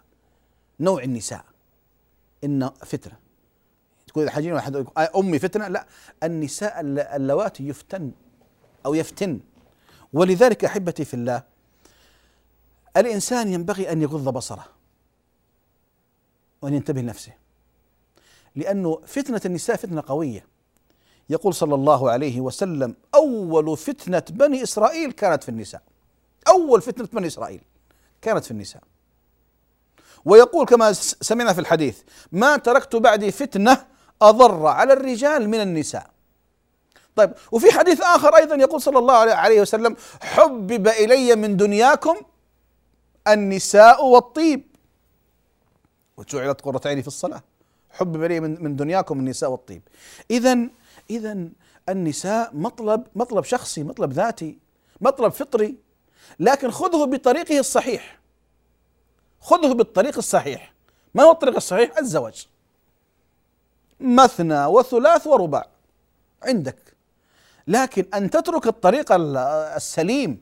نوع 0.80 1.04
النساء. 1.04 1.46
إن 2.44 2.70
فتنة. 2.86 3.14
تقول 4.08 4.30
حاجين 4.30 4.54
واحد 4.54 4.88
أمي 5.16 5.40
فتنة؟ 5.40 5.68
لا. 5.68 5.86
النساء 6.24 6.82
اللواتي 7.16 7.68
يفتن 7.68 8.12
أو 8.88 8.94
يفتن. 8.94 9.40
ولذلك 10.14 10.66
أحبتي 10.66 11.06
في 11.06 11.14
الله 11.14 11.44
الإنسان 12.98 13.48
ينبغي 13.48 13.92
أن 13.92 14.02
يغض 14.02 14.34
بصره 14.34 14.66
وأن 16.62 16.74
ينتبه 16.74 17.02
لنفسه. 17.02 17.32
لأنه 18.56 19.02
فتنة 19.06 19.42
النساء 19.46 19.76
فتنة 19.76 20.04
قوية. 20.08 20.46
يقول 21.30 21.54
صلى 21.54 21.76
الله 21.76 22.12
عليه 22.12 22.42
وسلم 22.42 22.96
أول 23.16 23.78
فتنة 23.78 24.24
بني 24.30 24.64
إسرائيل 24.64 25.12
كانت 25.12 25.44
في 25.44 25.50
النساء. 25.50 25.82
أول 26.48 26.82
فتنة 26.82 27.08
بني 27.14 27.28
إسرائيل 27.28 27.62
كانت 28.22 28.46
في 28.46 28.52
النساء. 28.52 28.84
ويقول 30.26 30.66
كما 30.66 30.94
سمعنا 30.94 31.54
في 31.54 31.60
الحديث 31.62 32.02
ما 32.32 32.58
تركت 32.58 32.96
بعدي 32.96 33.32
فتنة 33.32 33.86
أضر 34.22 34.66
على 34.66 34.94
الرجال 34.94 35.50
من 35.50 35.62
النساء. 35.62 36.17
طيب 37.18 37.34
وفي 37.52 37.72
حديث 37.72 38.02
آخر 38.02 38.36
أيضا 38.36 38.56
يقول 38.56 38.82
صلى 38.82 39.00
الله 39.00 39.14
عليه 39.14 39.62
وسلم 39.62 39.96
حبب 40.22 40.88
إلي 40.88 41.36
من 41.36 41.58
دنياكم 41.58 42.16
النساء 43.28 44.06
والطيب. 44.06 44.64
وجعلت 46.18 46.62
قرة 46.62 46.82
عيني 46.86 47.02
في 47.02 47.08
الصلاة. 47.08 47.44
حبب 47.90 48.24
إلي 48.24 48.40
من 48.40 48.64
من 48.64 48.76
دنياكم 48.76 49.20
النساء 49.20 49.50
والطيب. 49.50 49.82
إذا 50.32 50.58
إذا 51.10 51.48
النساء 51.90 52.56
مطلب 52.56 53.04
مطلب 53.16 53.44
شخصي 53.44 53.84
مطلب 53.84 54.14
ذاتي 54.14 54.58
مطلب 55.02 55.32
فطري 55.32 55.76
لكن 56.40 56.72
خذه 56.72 57.06
بطريقه 57.06 57.60
الصحيح. 57.60 58.20
خذه 59.42 59.74
بالطريق 59.74 60.18
الصحيح. 60.18 60.74
ما 61.14 61.24
هو 61.24 61.32
الطريق 61.32 61.56
الصحيح؟ 61.56 61.98
الزواج. 61.98 62.48
مثنى 64.00 64.66
وثلاث 64.66 65.28
ورباع. 65.28 65.68
عندك. 66.44 66.87
لكن 67.68 68.06
أن 68.14 68.30
تترك 68.30 68.68
الطريق 68.68 69.12
السليم 69.12 70.42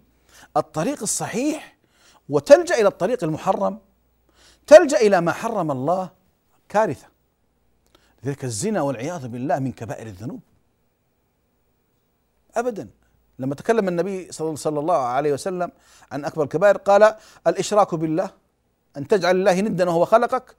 الطريق 0.58 1.02
الصحيح 1.02 1.78
وتلجأ 2.30 2.76
إلى 2.76 2.88
الطريق 2.88 3.24
المحرم 3.24 3.80
تلجأ 4.68 4.98
إلى 4.98 5.22
ما 5.22 5.32
حرم 5.32 5.72
الله 5.72 6.10
كارثة. 6.70 7.08
لذلك 8.24 8.44
الزنا 8.44 8.82
والعياذ 8.82 9.28
بالله 9.28 9.60
من 9.60 9.72
كبائر 9.72 10.08
الذنوب. 10.08 10.40
ابدا. 12.56 12.90
لما 13.40 13.56
تكلم 13.56 13.88
النبي 13.88 14.32
صلى 14.32 14.80
الله 14.80 14.98
عليه 14.98 15.34
وسلم 15.34 15.72
عن 16.12 16.26
أكبر 16.26 16.44
الكبائر 16.44 16.78
قال 16.78 17.16
الإشراك 17.48 17.96
بالله 17.96 18.30
أن 18.98 19.08
تجعل 19.08 19.36
الله 19.36 19.62
ندا 19.62 19.90
وهو 19.90 20.06
خلقك 20.06 20.56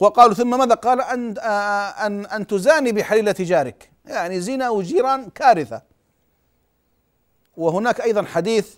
وقالوا 0.00 0.34
ثم 0.34 0.58
ماذا؟ 0.58 0.74
قال 0.74 1.00
أن 1.00 1.38
أن 1.38 2.26
أن 2.26 2.46
تزاني 2.46 2.92
بحليلة 2.92 3.34
جارك. 3.38 3.90
يعني 4.04 4.40
زنا 4.40 4.70
وجيران 4.70 5.30
كارثة. 5.30 5.82
وهناك 7.56 8.00
أيضا 8.00 8.22
حديث 8.22 8.74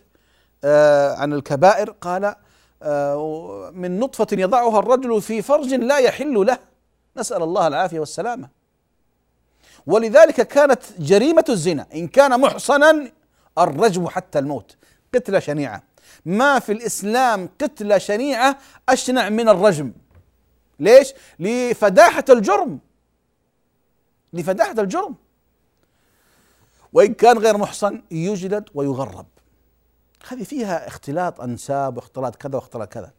آه، 0.64 1.14
عن 1.16 1.32
الكبائر. 1.32 1.90
قال 1.90 2.34
آه، 2.82 3.70
من 3.74 4.00
نطفة 4.00 4.26
يضعها 4.32 4.78
الرجل 4.78 5.22
في 5.22 5.42
فرج 5.42 5.74
لا 5.74 5.98
يحل 5.98 6.46
له. 6.46 6.58
نسأل 7.16 7.42
الله 7.42 7.66
العافية 7.66 8.00
والسلامة. 8.00 8.48
ولذلك 9.87 10.40
كانت 10.40 10.82
جريمة 10.98 11.44
الزنا. 11.48 11.87
إن 11.94 12.08
كان 12.08 12.40
محصنا 12.40 13.11
الرجم 13.58 14.08
حتى 14.08 14.38
الموت. 14.38 14.76
قتلة 15.14 15.38
شنيعة. 15.38 15.82
ما 16.26 16.58
في 16.58 16.72
الإسلام 16.72 17.48
قتلة 17.61 17.98
شنيعة 17.98 18.58
أشنع 18.88 19.28
من 19.28 19.48
الرجم. 19.48 19.92
ليش؟ 20.78 21.14
لفداحة 21.38 22.24
الجرم. 22.30 22.78
لفداحة 24.32 24.74
الجرم. 24.78 25.14
وإن 26.92 27.14
كان 27.14 27.38
غير 27.38 27.56
محصن 27.56 28.02
يجلد 28.10 28.68
ويغرب. 28.74 29.26
هذه 30.28 30.44
فيها 30.44 30.86
اختلاط 30.86 31.40
أنساب 31.40 31.96
واختلاط 31.96 32.36
كذا 32.36 32.56
واختلاط 32.56 32.92
كذا. 32.92 33.12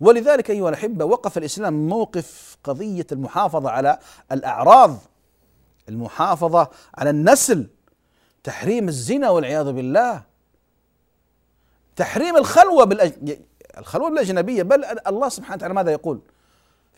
ولذلك 0.00 0.50
أيها 0.50 0.68
الأحبة 0.68 1.04
وقف 1.04 1.38
الإسلام 1.38 1.88
موقف 1.88 2.56
قضية 2.64 3.06
المحافظة 3.12 3.70
على 3.70 3.98
الأعراض. 4.32 4.98
المحافظة 5.88 6.70
على 6.94 7.10
النسل. 7.10 7.66
تحريم 8.44 8.88
الزنا 8.88 9.30
والعياذ 9.30 9.72
بالله. 9.72 10.22
تحريم 11.96 12.36
الخلوة 12.36 12.84
بالأج... 12.84 13.38
الخلوة 13.78 14.10
بالأجنبية. 14.10 14.62
بل 14.62 14.84
الله 14.84 15.28
سبحانه 15.28 15.56
وتعالى 15.56 15.74
ماذا 15.74 15.92
يقول؟ 15.92 16.20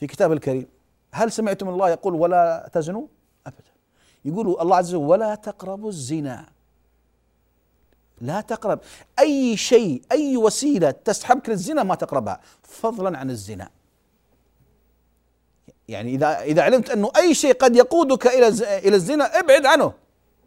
في 0.02 0.08
كتابه 0.08 0.34
الكريم. 0.34 0.66
هل 1.12 1.32
سمعتم 1.32 1.68
الله 1.68 1.90
يقول 1.90 2.14
ولا 2.14 2.70
تزنوا؟ 2.72 3.06
أبدا. 3.46 3.72
يقول 4.24 4.60
الله 4.60 4.76
عز 4.76 4.94
وجل 4.94 5.04
ولا 5.06 5.34
تقربوا 5.34 5.88
الزنا. 5.88 6.48
لا 8.20 8.40
تقرب. 8.40 8.80
أي 9.18 9.56
شيء 9.56 10.02
أي 10.12 10.36
وسيلة 10.36 10.90
تسحبك 10.90 11.48
للزنا 11.48 11.82
ما 11.82 11.94
تقربها. 11.94 12.40
فضلا 12.62 13.18
عن 13.18 13.30
الزنا. 13.30 13.70
يعني 15.88 16.14
إذا 16.14 16.40
إذا 16.40 16.62
علمت 16.62 16.90
أنه 16.90 17.10
أي 17.16 17.34
شيء 17.34 17.54
قد 17.54 17.76
يقودك 17.76 18.26
إلى 18.26 18.48
إلى 18.78 18.96
الزنا 18.96 19.38
ابعد 19.38 19.66
عنه. 19.66 19.92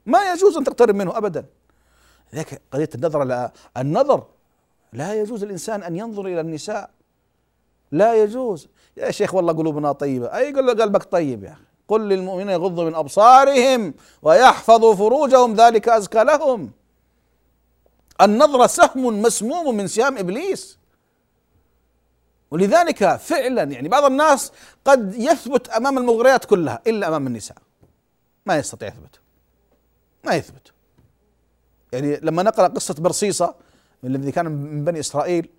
ما 0.06 0.32
يجوز 0.32 0.58
أن 0.58 0.64
تقترب 0.64 0.96
منه 0.96 1.18
أبدا. 1.18 1.46
لذلك 2.34 2.62
قضية 2.72 2.90
النظر 2.96 3.24
لا 3.24 3.52
النظر 3.78 4.28
لا 4.94 5.14
يجوز 5.14 5.44
الإنسان 5.44 5.84
أن 5.84 5.96
ينظر 5.96 6.26
إلى 6.26 6.42
النساء. 6.42 6.90
لا 7.92 8.24
يجوز. 8.24 8.68
يا 8.98 9.12
شيخ 9.12 9.34
والله 9.34 9.54
قلوبنا 9.54 9.92
طيبة. 9.92 10.28
أي 10.28 10.54
قل 10.54 10.82
قلبك 10.82 11.04
طيب 11.04 11.44
يا 11.44 11.52
أخي. 11.52 11.62
قل 11.88 12.10
للمؤمنين 12.10 12.50
يغضوا 12.50 12.84
من 12.84 12.96
أبصارهم 12.96 13.94
ويحفظوا 14.22 14.96
فروجهم 14.96 15.56
ذلك 15.56 15.90
أزكى 15.90 16.24
لهم. 16.24 16.72
النظرة 18.22 18.68
سهم 18.68 19.22
مسموم 19.22 19.78
من 19.78 19.88
سهام 19.88 20.18
إبليس. 20.18 20.78
ولذلك 22.52 23.16
فعلا 23.16 23.64
يعني 23.64 23.90
بعض 23.90 24.04
الناس 24.04 24.52
قد 24.86 25.16
يثبت 25.16 25.70
أمام 25.70 25.98
المغريات 25.98 26.46
كلها 26.46 26.82
إلا 26.88 27.08
أمام 27.08 27.28
النساء. 27.28 27.58
ما 28.46 28.58
يستطيع 28.58 28.88
يثبت. 28.88 29.20
ما 30.24 30.34
يثبت. 30.36 30.72
يعني 31.94 32.16
لما 32.16 32.44
نقرأ 32.44 32.68
قصة 32.68 32.94
برصيصة 32.94 33.56
الذي 34.04 34.32
كان 34.32 34.46
من 34.46 34.84
بني 34.84 35.00
إسرائيل 35.00 35.50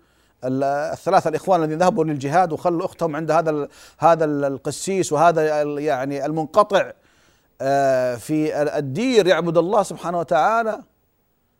الثلاثة 0.43 1.29
الإخوان 1.29 1.63
الذين 1.63 1.77
ذهبوا 1.77 2.03
للجهاد 2.03 2.53
وخلوا 2.53 2.85
أختهم 2.85 3.15
عند 3.15 3.31
هذا 3.31 3.67
هذا 3.97 4.25
القسيس 4.25 5.13
وهذا 5.13 5.63
يعني 5.79 6.25
المنقطع 6.25 6.91
آه، 7.61 8.15
في 8.15 8.61
الدير 8.77 9.27
يعبد 9.27 9.57
الله 9.57 9.83
سبحانه 9.83 10.19
وتعالى. 10.19 10.79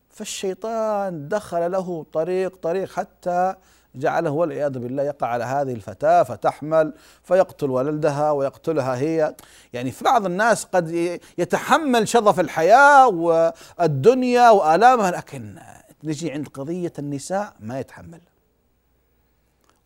فالشيطان 0.09 1.27
دخل 1.27 1.71
له 1.71 2.05
طريق 2.13 2.55
طريق 2.55 2.91
حتى 2.91 3.55
جعله 3.95 4.31
والعياذ 4.31 4.79
بالله 4.79 5.03
يقع 5.03 5.27
على 5.27 5.43
هذه 5.43 5.73
الفتاة 5.73 6.23
فتحمل 6.23 6.93
فيقتل 7.23 7.69
ولدها 7.69 8.31
ويقتلها 8.31 8.95
هي. 8.95 9.35
يعني 9.73 9.91
في 9.91 10.03
بعض 10.03 10.25
الناس 10.25 10.65
قد 10.65 11.19
يتحمل 11.37 12.07
شظف 12.07 12.39
الحياة 12.39 13.07
والدنيا 13.07 14.49
وآلامها 14.49 15.11
لكن 15.11 15.59
نجي 16.03 16.31
عند 16.31 16.47
قضية 16.47 16.93
النساء 16.99 17.53
ما 17.59 17.79
يتحمل. 17.79 18.21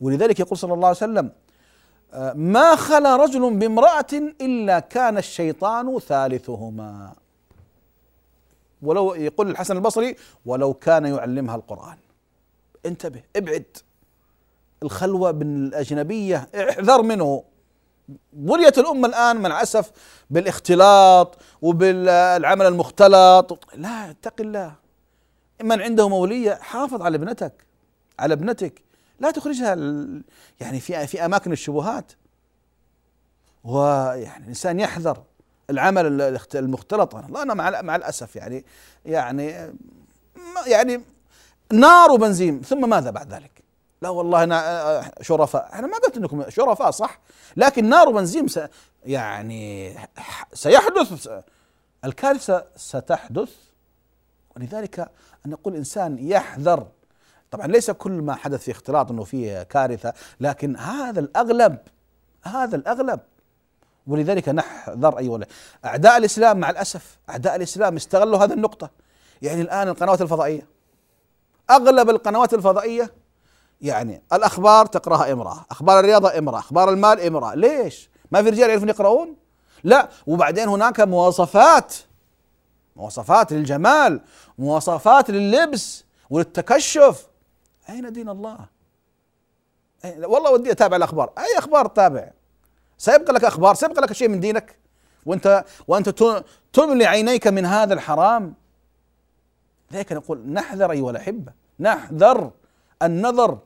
ولذلك 0.02 0.40
يقول 0.40 0.58
صلى 0.58 0.74
الله 0.74 0.88
عليه 0.88 0.98
وسلم 0.98 1.32
ما 2.36 2.76
خلا 2.76 3.16
رجل 3.16 3.54
بامرأة 3.58 4.14
إلا 4.42 4.80
كان 4.80 5.18
الشيطان 5.18 6.00
ثالثهما. 6.00 7.14
ولو 8.82 9.16
يقول 9.16 9.50
الحسن 9.50 9.76
البصري 9.76 10.16
ولو 10.46 10.74
كان 10.74 11.06
يعلمها 11.06 11.56
القرآن. 11.56 11.98
انتبه 12.86 13.22
ابعد. 13.36 13.78
الخلوة 14.84 15.32
بالأجنبية 15.32 16.50
احذر 16.56 17.02
منه. 17.02 17.44
بليت 18.34 18.80
الأمة 18.80 19.08
الآن 19.08 19.38
مع 19.38 19.48
الأسف 19.48 19.92
بالاختلاط 20.30 21.38
وبالعمل 21.62 22.66
المختلط. 22.66 23.60
لا 23.76 24.10
اتق 24.10 24.42
الله. 24.42 24.76
من 25.64 25.82
عنده 25.82 26.10
مولية 26.10 26.54
حافظ 26.54 27.02
على 27.02 27.18
ابنتك 27.18 27.54
على 28.20 28.34
ابنتك. 28.34 28.82
لا 29.22 29.32
تخرجها 29.32 29.76
يعني 30.60 30.80
في 30.80 31.08
في 31.08 31.26
أماكن 31.26 31.52
الشبهات. 31.52 32.12
ويعني 33.64 34.44
الإنسان 34.44 34.80
يحذر 34.80 35.24
العمل 35.70 36.22
المختلط. 36.56 37.16
أنا 37.16 37.54
مع 37.54 37.82
مع 37.82 37.96
الأسف 37.96 38.36
يعني 38.36 38.66
يعني 39.06 39.74
يعني 40.66 41.02
نار 41.74 42.12
وبنزين. 42.12 42.62
ثم 42.62 42.90
ماذا 42.90 43.12
بعد 43.12 43.34
ذلك؟ 43.34 43.64
لا 44.02 44.10
والله 44.10 44.44
أنا 44.44 45.12
شرفاء. 45.22 45.70
أنا 45.74 45.88
ما 45.88 45.98
قلت 45.98 46.18
إنكم 46.18 46.50
شرفاء 46.50 46.92
صح؟ 46.92 47.20
لكن 47.58 47.90
نار 47.90 48.10
وبنزين 48.10 48.46
يعني 49.06 49.96
سيحدث 50.54 51.30
الكارثة 52.06 52.66
ستحدث. 52.76 53.52
ولذلك 54.56 55.00
أن 55.46 55.52
نقول 55.52 55.74
الانسان 55.74 56.18
يحذر 56.20 56.88
طبعا 57.52 57.68
ليس 57.68 57.92
كل 57.92 58.12
ما 58.12 58.36
حدث 58.36 58.64
في 58.64 58.72
اختلاط 58.72 59.12
إنه 59.12 59.24
فيه 59.24 59.64
كارثة 59.64 60.14
لكن 60.40 60.78
هذا 60.78 61.20
الأغلب 61.20 61.78
هذا 62.44 62.76
الأغلب. 62.76 63.20
ولذلك 64.08 64.50
نحذر 64.50 65.18
أيها 65.18 65.40
أعداء 65.86 66.18
الإسلام 66.18 66.60
مع 66.60 66.70
الأسف 66.70 67.18
أعداء 67.30 67.56
الإسلام 67.56 67.96
استغلوا 67.96 68.38
هذه 68.44 68.54
النقطة. 68.54 68.90
يعني 69.42 69.62
الآن 69.62 69.88
القنوات 69.88 70.22
الفضائية 70.22 70.68
أغلب 71.70 72.10
القنوات 72.10 72.54
الفضائية 72.54 73.14
يعني 73.82 74.22
الأخبار 74.34 74.86
تقرأها 74.86 75.32
امرأة 75.32 75.66
أخبار 75.72 76.00
الرياضة 76.00 76.38
امرأة 76.38 76.60
أخبار 76.60 76.90
المال 76.90 77.20
امرأة. 77.20 77.56
ليش؟ 77.56 78.10
ما 78.32 78.44
في 78.44 78.50
رجال 78.50 78.70
يعرفون 78.70 78.90
يقرؤون؟ 78.90 79.36
لا. 79.84 80.10
وبعدين 80.28 80.68
هناك 80.68 81.00
مواصفات 81.00 81.96
مواصفات 82.96 83.54
للجمال 83.54 84.22
مواصفات 84.58 85.30
لللبس 85.30 86.04
وللتكشف. 86.30 87.31
أين 87.92 88.12
دين 88.14 88.30
الله؟ 88.30 88.58
والله 90.06 90.52
ودي 90.52 90.72
أتابع 90.72 90.98
الأخبار. 90.98 91.34
أي 91.38 91.58
أخبار 91.58 91.88
تابع؟ 91.88 92.32
سيبقى 92.98 93.34
لك 93.34 93.44
أخبار 93.44 93.76
سيبقى 93.76 94.02
لك 94.02 94.14
شيء 94.14 94.28
من 94.28 94.40
دينك. 94.40 94.80
وانت 95.26 95.66
وأنت 95.88 96.10
تملي 96.74 97.06
عينيك 97.06 97.48
من 97.48 97.66
هذا 97.66 97.94
الحرام. 97.94 98.54
لذلك 99.92 100.14
نقول 100.14 100.40
نحذر 100.40 100.92
أيها 100.92 101.12
الأحبة 101.12 101.54
نحذر 101.80 102.52
النظر. 103.02 103.60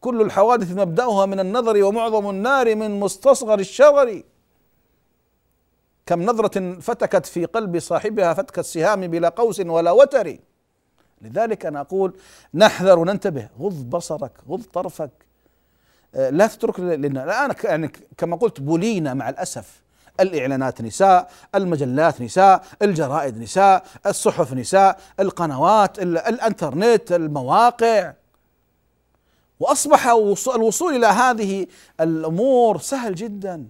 كل 0.00 0.20
الحوادث 0.20 0.72
مبداها 0.72 1.26
من 1.26 1.40
النظر 1.40 1.84
ومعظم 1.84 2.30
النار 2.30 2.74
من 2.74 3.00
مستصغر 3.00 3.58
الشرر. 3.58 4.22
كم 6.06 6.22
نظرة 6.22 6.80
فتكت 6.80 7.26
في 7.26 7.44
قلب 7.44 7.78
صاحبها 7.78 8.34
فتك 8.34 8.58
السهام 8.58 9.00
بلا 9.00 9.28
قوس 9.28 9.60
ولا 9.60 9.90
وتر. 9.90 10.38
لذلك 11.22 11.66
أنا 11.66 11.80
أقول 11.80 12.14
نحذر 12.54 12.98
وننتبه 12.98 13.48
غض 13.60 13.90
بصرك 13.90 14.32
غض 14.48 14.62
طرفك. 14.72 15.10
آه، 16.14 16.30
لا 16.30 16.46
تترك 16.46 16.80
لأن 16.80 17.16
الان 17.16 17.54
يعني 17.64 17.92
كما 18.16 18.36
قلت 18.36 18.60
بولينا 18.60 19.14
مع 19.14 19.28
الأسف. 19.28 19.82
الإعلانات 20.20 20.82
نساء، 20.82 21.30
المجلات 21.54 22.20
نساء، 22.20 22.64
الجرائد 22.82 23.38
نساء، 23.38 23.84
الصحف 24.06 24.52
نساء، 24.52 25.00
القنوات، 25.20 25.98
الإنترنت، 25.98 27.12
المواقع. 27.12 28.12
وأصبح 29.60 30.08
الوصول 30.54 30.96
إلى 30.96 31.06
هذه 31.06 31.66
الأمور 32.00 32.78
سهل 32.78 33.14
جدا. 33.14 33.66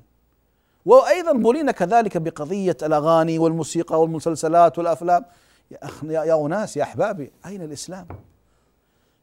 وأيضا 0.87 1.33
بولينا 1.33 1.73
كذلك 1.73 2.17
بقضية 2.17 2.77
الأغاني 2.83 3.39
والموسيقى 3.39 4.01
والمسلسلات 4.01 4.79
والأفلام. 4.79 5.25
يا 5.73 5.79
أخ 5.83 6.05
يا, 6.05 6.47
أناس 6.47 6.77
يا 6.77 6.83
أحبابي 6.83 7.33
أين 7.47 7.63
الإسلام؟ 7.63 8.07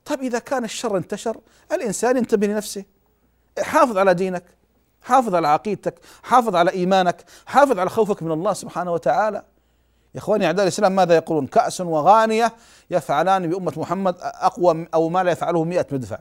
طيب 0.05 0.19
إذا 0.19 0.39
كان 0.39 0.63
الشر 0.63 0.97
انتشر 0.97 1.37
الإنسان 1.71 2.17
ينتبه 2.17 2.47
لنفسه. 2.47 2.83
حافظ 3.59 3.97
على 3.97 4.13
دينك 4.13 4.43
حافظ 5.01 5.35
على 5.35 5.47
عقيدتك 5.47 5.99
حافظ 6.23 6.55
على 6.55 6.71
إيمانك 6.71 7.23
حافظ 7.45 7.79
على 7.79 7.89
خوفك 7.89 8.23
من 8.23 8.31
الله 8.31 8.53
سبحانه 8.53 8.93
وتعالى. 8.93 9.43
يا 10.15 10.19
إخواني 10.19 10.45
أعداء 10.45 10.63
الإسلام 10.63 10.95
ماذا 10.95 11.15
يقولون؟ 11.15 11.47
كأس 11.47 11.81
وغانية 11.81 12.53
يفعلان 12.91 13.49
بأمة 13.49 13.73
محمد 13.77 14.15
أقوى 14.19 14.87
أو 14.93 15.09
ما 15.09 15.23
لا 15.23 15.31
يفعله 15.31 15.63
مئة 15.63 15.87
مدفع. 15.91 16.19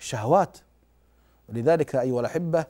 الشهوات 0.00 0.58
ولذلك 1.48 1.96
أيها 1.96 2.20
الأحبة 2.20 2.64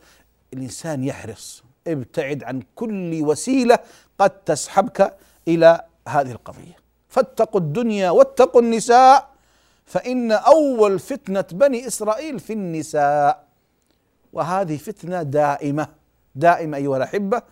الإنسان 0.53 1.05
يحرص 1.05 1.65
ابتعد 1.87 2.45
عن 2.45 2.63
كل 2.75 3.23
وسيلة 3.23 3.79
قد 4.19 4.31
تسحبك 4.31 5.17
إلى 5.49 5.85
هذه 6.09 6.33
القضية. 6.33 6.77
فاتقوا 7.09 7.61
الدنيا 7.61 8.11
واتقوا 8.11 8.61
النساء 8.61 9.29
فإن 9.85 10.33
أول 10.33 10.99
فتنة 10.99 11.45
بني 11.53 11.87
إسرائيل 11.87 12.41
في 12.41 12.53
النساء. 12.53 13.45
وهذه 14.33 14.77
فتنة 14.77 15.23
دائمة 15.23 15.87
دائمة 16.35 16.77
أيها 16.77 16.97
الأحبة. 16.97 17.43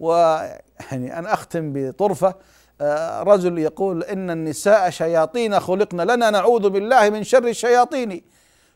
ويعني 0.00 1.18
أنا 1.18 1.34
أختم 1.34 1.72
بطرفة 1.72 2.34
آه، 2.80 3.22
رجل 3.22 3.58
يقول 3.58 4.04
إن 4.04 4.30
النساء 4.30 4.90
شياطين 4.90 5.60
خلقن 5.60 6.00
لنا 6.00 6.30
نعوذ 6.30 6.70
بالله 6.70 7.10
من 7.10 7.24
شر 7.24 7.48
الشياطين. 7.48 8.22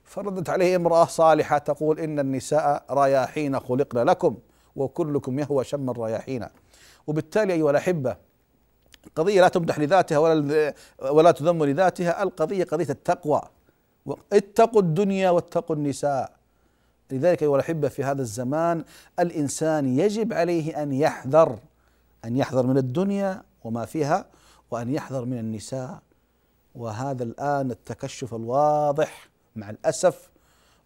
فردت 0.04 0.50
عليه 0.50 0.76
امرأة 0.76 1.04
صالحة 1.04 1.58
تقول 1.58 2.00
إن 2.00 2.18
النساء 2.18 2.84
رياحين 2.90 3.60
خلقن 3.60 4.04
لكم 4.04 4.36
وكلكم 4.76 5.38
يهوى 5.38 5.64
شم 5.64 5.90
الرياحين. 5.90 6.46
وبالتالي 7.06 7.52
أيها 7.52 7.70
الأحبة 7.70 8.16
قضية 9.14 9.40
لا 9.40 9.48
تمدح 9.48 9.78
لذاتها 9.78 10.18
ولا 10.18 10.74
ولا 11.02 11.30
تذم 11.30 11.64
لذاتها. 11.64 12.22
القضية 12.22 12.64
قضية 12.64 12.90
التقوى. 12.90 13.42
اتقوا 14.32 14.80
الدنيا 14.80 15.30
واتقوا 15.30 15.76
النساء. 15.76 16.32
لذلك 17.10 17.42
أيها 17.42 17.54
الأحبة 17.54 17.88
في 17.88 18.04
هذا 18.04 18.22
الزمان 18.22 18.84
الإنسان 19.18 19.98
يجب 19.98 20.32
عليه 20.32 20.82
أن 20.82 20.92
يحذر 20.92 21.58
أن 22.24 22.36
يحذر 22.36 22.66
من 22.66 22.78
الدنيا 22.78 23.42
وما 23.64 23.84
فيها 23.84 24.26
وأن 24.70 24.94
يحذر 24.94 25.24
من 25.24 25.38
النساء. 25.38 25.98
وهذا 26.74 27.22
الآن 27.22 27.70
التكشف 27.70 28.34
الواضح 28.34 29.28
مع 29.56 29.70
الأسف. 29.70 30.30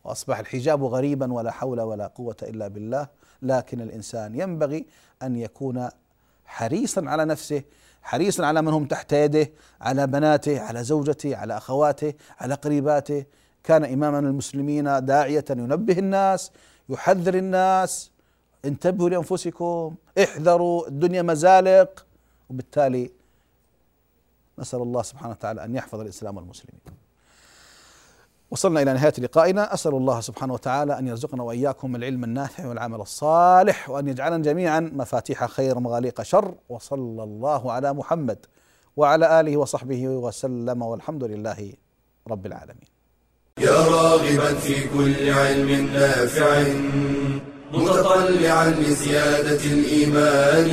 وأصبح 0.04 0.38
الحجاب 0.38 0.84
غريبا 0.84 1.32
ولا 1.32 1.50
حول 1.50 1.80
ولا 1.80 2.06
قوة 2.06 2.36
إلا 2.42 2.68
بالله. 2.68 3.08
لكن 3.42 3.80
الإنسان 3.80 4.40
ينبغي 4.40 4.86
أن 5.22 5.36
يكون 5.36 5.88
حريصا 6.44 7.04
على 7.06 7.24
نفسه 7.24 7.62
حريصا 8.02 8.46
على 8.46 8.62
من 8.62 8.72
هم 8.72 8.84
تحت 8.84 9.12
يده 9.12 9.50
على 9.80 10.06
بناته 10.06 10.60
على 10.60 10.84
زوجته 10.84 11.36
على 11.36 11.56
أخواته 11.56 12.14
على 12.38 12.54
قريباته. 12.54 13.24
كان 13.64 13.84
إماما 13.84 14.18
المسلمين 14.18 15.04
داعية 15.04 15.44
ينبه 15.50 15.98
الناس 15.98 16.52
يحذر 16.88 17.34
الناس. 17.34 18.10
انتبهوا 18.64 19.08
لأنفسكم 19.08 19.94
احذروا 20.22 20.88
الدنيا 20.88 21.22
مزالق. 21.22 22.06
وبالتالي 22.50 23.10
نسأل 24.58 24.82
الله 24.82 25.02
سبحانه 25.02 25.30
وتعالى 25.30 25.64
أن 25.64 25.74
يحفظ 25.74 26.00
الإسلام 26.00 26.36
والمسلمين. 26.36 26.80
وصلنا 28.50 28.82
إلى 28.82 28.92
نهاية 28.92 29.12
لقائنا. 29.18 29.74
أسأل 29.74 29.94
الله 29.94 30.20
سبحانه 30.20 30.54
وتعالى 30.54 30.98
أن 30.98 31.06
يرزقنا 31.06 31.42
وإياكم 31.42 31.96
العلم 31.96 32.24
النافع 32.24 32.66
والعمل 32.66 33.00
الصالح 33.00 33.90
وأن 33.90 34.08
يجعلنا 34.08 34.38
جميعا 34.38 34.80
مفاتيح 34.80 35.46
خير 35.46 35.78
مغاليق 35.78 36.22
شر. 36.22 36.54
وصلى 36.68 37.22
الله 37.22 37.72
على 37.72 37.92
محمد 37.92 38.38
وعلى 38.96 39.40
آله 39.40 39.56
وصحبه 39.56 40.08
وسلم 40.08 40.82
والحمد 40.82 41.24
لله 41.24 41.72
رب 42.28 42.46
العالمين. 42.46 42.88
يا 43.58 43.78
راغبا 43.96 44.54
في 44.54 44.88
كل 44.88 45.30
علم 45.30 45.70
نافع 45.92 46.62
متطلعا 47.72 48.70
لزيادة 48.70 49.64
الإيمان 49.64 50.70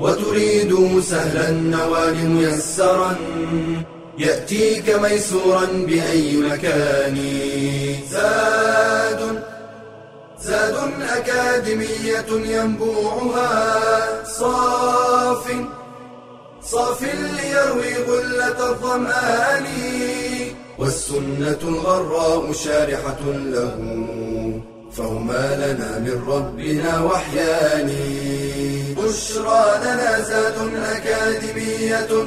وتريد 0.00 1.00
سهلا 1.00 1.48
النوال 1.48 2.30
ميسرا 2.30 3.16
يأتيك 4.20 4.90
ميسورا 4.90 5.66
بأي 5.66 6.36
مكان. 6.36 7.18
زاد 8.10 9.42
زاد 10.40 10.76
أكاديمية 11.02 12.56
ينبوعها. 12.56 14.24
صاف 14.24 15.52
صاف 16.62 17.02
ليروي 17.02 17.94
غلة 17.94 18.70
الظمآن. 18.70 19.66
والسنة 20.78 21.58
الغراء 21.62 22.52
شارحة 22.52 23.20
له. 23.26 23.76
فهما 24.92 25.56
لنا 25.56 25.98
من 25.98 26.22
ربنا 26.28 27.04
وحيان. 27.04 27.90
بشرى 28.96 29.80
لنا 29.82 30.20
زاد 30.20 30.54
أكاديمية 30.84 32.26